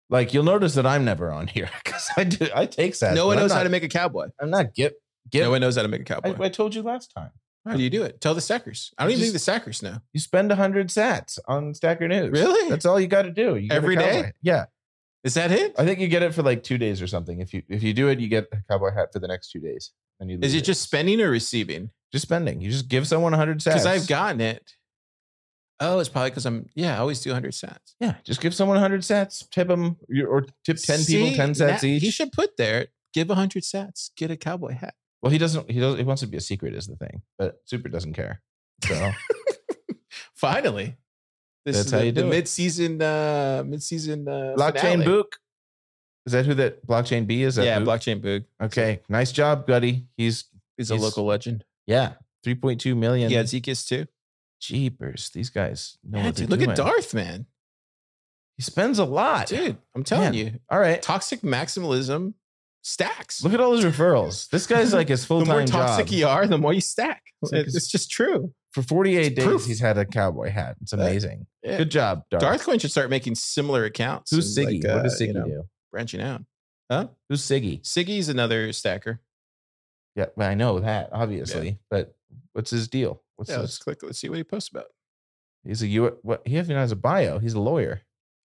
[0.09, 3.13] Like you'll notice that I'm never on here because I do I take sats.
[3.15, 4.29] no one knows how to make a cowboy.
[4.39, 4.93] I'm not get
[5.31, 5.43] get.
[5.43, 6.35] no one knows how to make a cowboy.
[6.39, 7.31] I, I told you last time.
[7.65, 8.19] how do you do it?
[8.21, 8.91] Tell the stackers.
[8.97, 9.97] I don't even Just- think the stackers know.
[10.13, 12.31] You spend hundred sats on Stacker News.
[12.31, 12.69] Really?
[12.69, 13.55] That's all you got to do.
[13.55, 14.31] You Every day?
[14.41, 14.65] Yeah,
[15.23, 15.75] Is that it?
[15.77, 17.39] I think you get it for like two days or something.
[17.41, 19.59] If you if you do it, you get a cowboy hat for the next two
[19.59, 19.91] days.
[20.19, 21.91] And you Is lose it just spending or receiving?
[22.11, 22.59] just spending?
[22.61, 23.65] You just give someone hundred sats.
[23.65, 24.73] Because I've gotten it.
[25.81, 27.95] Oh, it's probably because I'm yeah, I always do 100 cents.
[28.01, 28.15] yeah.
[28.25, 29.49] Just give someone hundred sats.
[29.49, 29.95] Tip them
[30.27, 32.01] or tip ten people ten sats that- each.
[32.01, 34.95] He should put there, give 100 sats, get a cowboy hat.
[35.21, 35.69] Well, he doesn't.
[35.69, 35.97] He does.
[35.97, 37.21] He wants to be a secret, is the thing.
[37.37, 38.41] But Super doesn't care.
[38.85, 39.11] So
[40.35, 40.95] Finally.
[41.65, 42.29] This That's is how the, you do the it.
[42.29, 45.05] mid-season uh mid-season uh blockchain finale.
[45.05, 45.35] book.
[46.25, 47.55] Is that who that blockchain B is?
[47.55, 47.89] That Yeah, Book?
[47.99, 48.45] blockchain boog.
[48.61, 50.07] Okay, nice job, Gutty.
[50.15, 50.45] He's
[50.77, 51.65] He's a local legend.
[51.85, 52.13] yeah,
[52.43, 53.29] three point two million.
[53.31, 54.05] Yeah, Zekias too.
[54.61, 55.29] jeepers.
[55.33, 56.71] These guys know Yeah, dude, look doing.
[56.71, 57.45] at Darth, man.
[58.57, 60.33] He spends a lot, Dude, I'm telling Man.
[60.33, 60.59] you.
[60.69, 62.33] All right, Toxic maximalism
[62.81, 63.43] stacks.
[63.43, 64.49] look at all his referrals.
[64.49, 65.47] This guy's like his full time.
[65.47, 66.13] the more toxic job.
[66.13, 67.23] you are, the more you stack.
[67.41, 68.53] It's like It's, it's- just true.
[68.71, 69.65] For forty eight It's days, proof.
[69.65, 70.75] he's had a cowboy hat.
[70.81, 71.47] It's That- amazing.
[71.63, 71.77] Yeah.
[71.79, 72.41] Good job, Darth.
[72.41, 74.29] Darth Coin should start making similar accounts.
[74.31, 74.83] Who's Siggy?
[74.83, 75.63] like, what does uh, Siggy you know, do?
[75.91, 76.43] Branching out.
[76.91, 77.07] Huh?
[77.29, 77.81] Who's Siggy?
[77.81, 79.21] Siggy's another stacker.
[80.15, 82.15] Yeah, well, I know that obviously, but
[82.53, 83.23] what's his deal?
[83.37, 84.03] What's Yeah, let's click.
[84.03, 84.85] Let's see what he posts about.
[85.63, 86.17] He's a U.
[86.21, 87.39] What he even has a bio.
[87.39, 88.01] He's a lawyer.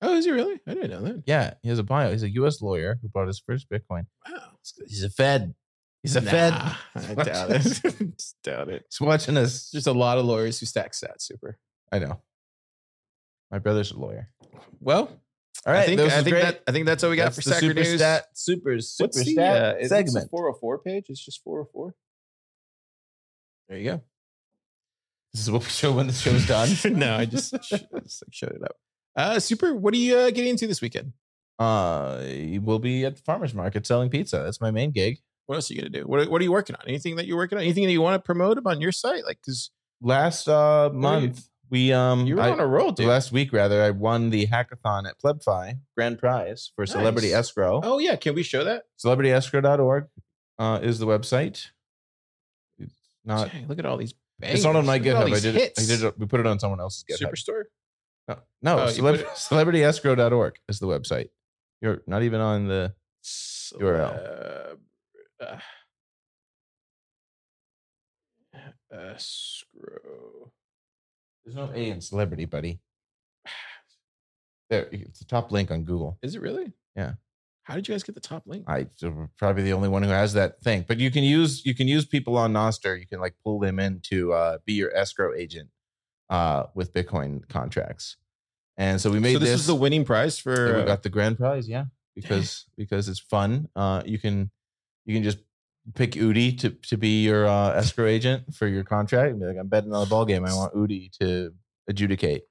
[0.05, 0.61] Oh, is he really?
[0.67, 1.23] I didn't know that.
[1.27, 2.11] Yeah, he has a bio.
[2.11, 2.61] He's a U.S.
[2.61, 4.07] lawyer who bought his first Bitcoin.
[4.29, 4.43] Wow.
[4.87, 5.55] He's a Fed.
[6.03, 6.53] He's a Nah, Fed.
[6.97, 7.63] I doubt it.
[7.63, 8.85] Just doubt it.
[8.91, 9.71] He's watching us.
[9.71, 11.23] Just a lot of lawyers who stack stats.
[11.23, 11.57] Super.
[11.93, 12.21] I know.
[13.53, 14.29] My brother's a lawyer.
[14.81, 15.09] Well,
[15.67, 17.51] All right, I think I think that I think that's all we got That's for
[17.51, 17.97] the super News.
[17.97, 20.31] stat, super super What's the stat uh, is it segment.
[20.31, 21.07] 404 page?
[21.11, 21.95] It's just 404.
[23.69, 24.03] There you go.
[25.33, 26.69] This is what we show when the show's done.
[26.99, 28.77] no, I just, just like showed it up.
[29.17, 29.75] Uh, super.
[29.75, 31.13] What are you uh, getting into this weekend?
[31.59, 32.21] uh,
[32.61, 34.39] we'll be at the farmers market selling pizza.
[34.39, 35.19] That's my main gig.
[35.47, 36.05] What else are you gonna do?
[36.07, 36.83] What What are you working on?
[36.89, 37.63] Anything that you're working on?
[37.65, 39.25] Anything that you want to promote on your site?
[39.25, 43.07] Like, because Last uh, month, we um, you were I- on a roll, dude.
[43.07, 47.81] last week rather, I won the hackathon at Plebfi grand prize for Celebrity Escrow.
[47.85, 48.85] oh yeah, can we show that?
[49.05, 50.07] CelebrityEscrow.org
[50.59, 51.69] uh, is the website.
[52.79, 52.93] It's
[53.25, 53.53] not.
[53.53, 54.15] Dang, look at all these.
[54.41, 54.97] It's not on my.
[54.97, 55.33] Look GitHub.
[55.37, 55.57] I did.
[55.57, 56.03] It, I did.
[56.03, 57.31] It, we put it on someone else's GitHub.
[57.31, 57.65] Superstore.
[58.29, 61.29] No, no Oh, celeb- put CelebrityEscrow.org is the website.
[61.81, 62.95] You're not even on the.
[63.81, 64.77] URL.
[65.41, 65.57] Uh,
[68.93, 70.53] Escrow.
[71.45, 72.81] There's no A in celebrity, buddy.
[74.71, 76.19] There, it's the top link on Google.
[76.23, 76.73] Is it really?
[76.97, 77.13] Yeah.
[77.65, 78.65] How did you guys get the top link?
[78.69, 80.85] I I'm probably the only one who has that thing.
[80.87, 82.99] But you can use you can use people on Nostr.
[82.99, 85.69] You can like pull them in to uh, be your escrow agent
[86.33, 88.17] uh, with Bitcoin contracts.
[88.79, 89.61] And so we made so this, this.
[89.61, 90.77] is the winning prize for.
[90.77, 91.85] we uh, got the grand prize, yeah,
[92.17, 93.69] because because it's fun.
[93.77, 94.51] Uh, you can
[95.05, 95.39] you can just
[95.95, 99.33] pick Udi to to be your uh, escrow agent for your contract.
[99.33, 100.47] And be like, I'm betting on the ball game.
[100.47, 101.53] I want Udi to
[101.87, 102.45] adjudicate,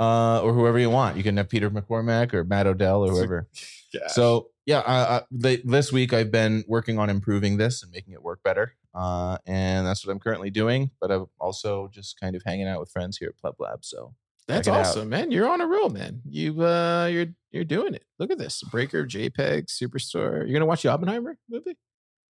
[0.00, 1.16] uh, or whoever you want.
[1.16, 3.48] You can have Peter McCormack or Matt Odell or whoever.
[3.92, 4.12] Gosh.
[4.12, 8.14] So yeah, uh, uh, the, this week I've been working on improving this and making
[8.14, 10.90] it work better, uh, and that's what I'm currently doing.
[11.00, 13.84] But I'm also just kind of hanging out with friends here at Pleb Lab.
[13.84, 14.14] So
[14.48, 14.80] That's it out.
[14.80, 15.30] awesome, man.
[15.30, 16.22] You're on a roll, man.
[16.24, 18.04] You uh you're you're doing it.
[18.18, 18.62] Look at this.
[18.62, 20.44] Breaker, JPEG, Superstore.
[20.46, 21.76] You're gonna watch the Oppenheimer movie?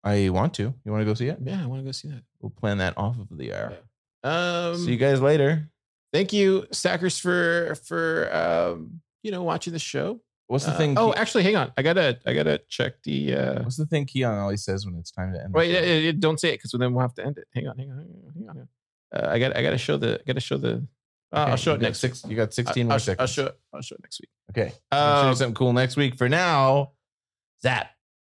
[0.02, 0.72] I want to.
[0.84, 1.38] You want to go see it?
[1.42, 2.22] Yeah, I want to go see that.
[2.40, 3.78] We'll plan that off of the air.
[4.24, 5.68] Um see you guys later.
[6.12, 10.20] Thank you, Stackers, for for um, you know, watching the show.
[10.48, 10.94] What's the Uh, thing?
[10.98, 11.72] oh, actually, hang on.
[11.76, 15.12] I gotta I gotta check the uh what's the thing Keyan always says when it's
[15.12, 15.54] time to end?
[15.54, 17.46] wait, uh, uh, don't say it because then we'll have to end it.
[17.54, 18.68] Hang on, hang on, hang on, hang on.
[19.14, 20.86] Uh, I got I gotta show the I gotta show the
[21.32, 22.24] uh, Okay, I'll show it next six.
[22.26, 23.20] You got 16 I'll, more I'll, seconds.
[23.20, 24.30] I'll show it I'll show it next week.
[24.50, 24.74] Okay.
[24.90, 26.16] I'll show you Um, something cool next week.
[26.16, 26.90] For now,
[27.62, 27.90] zap.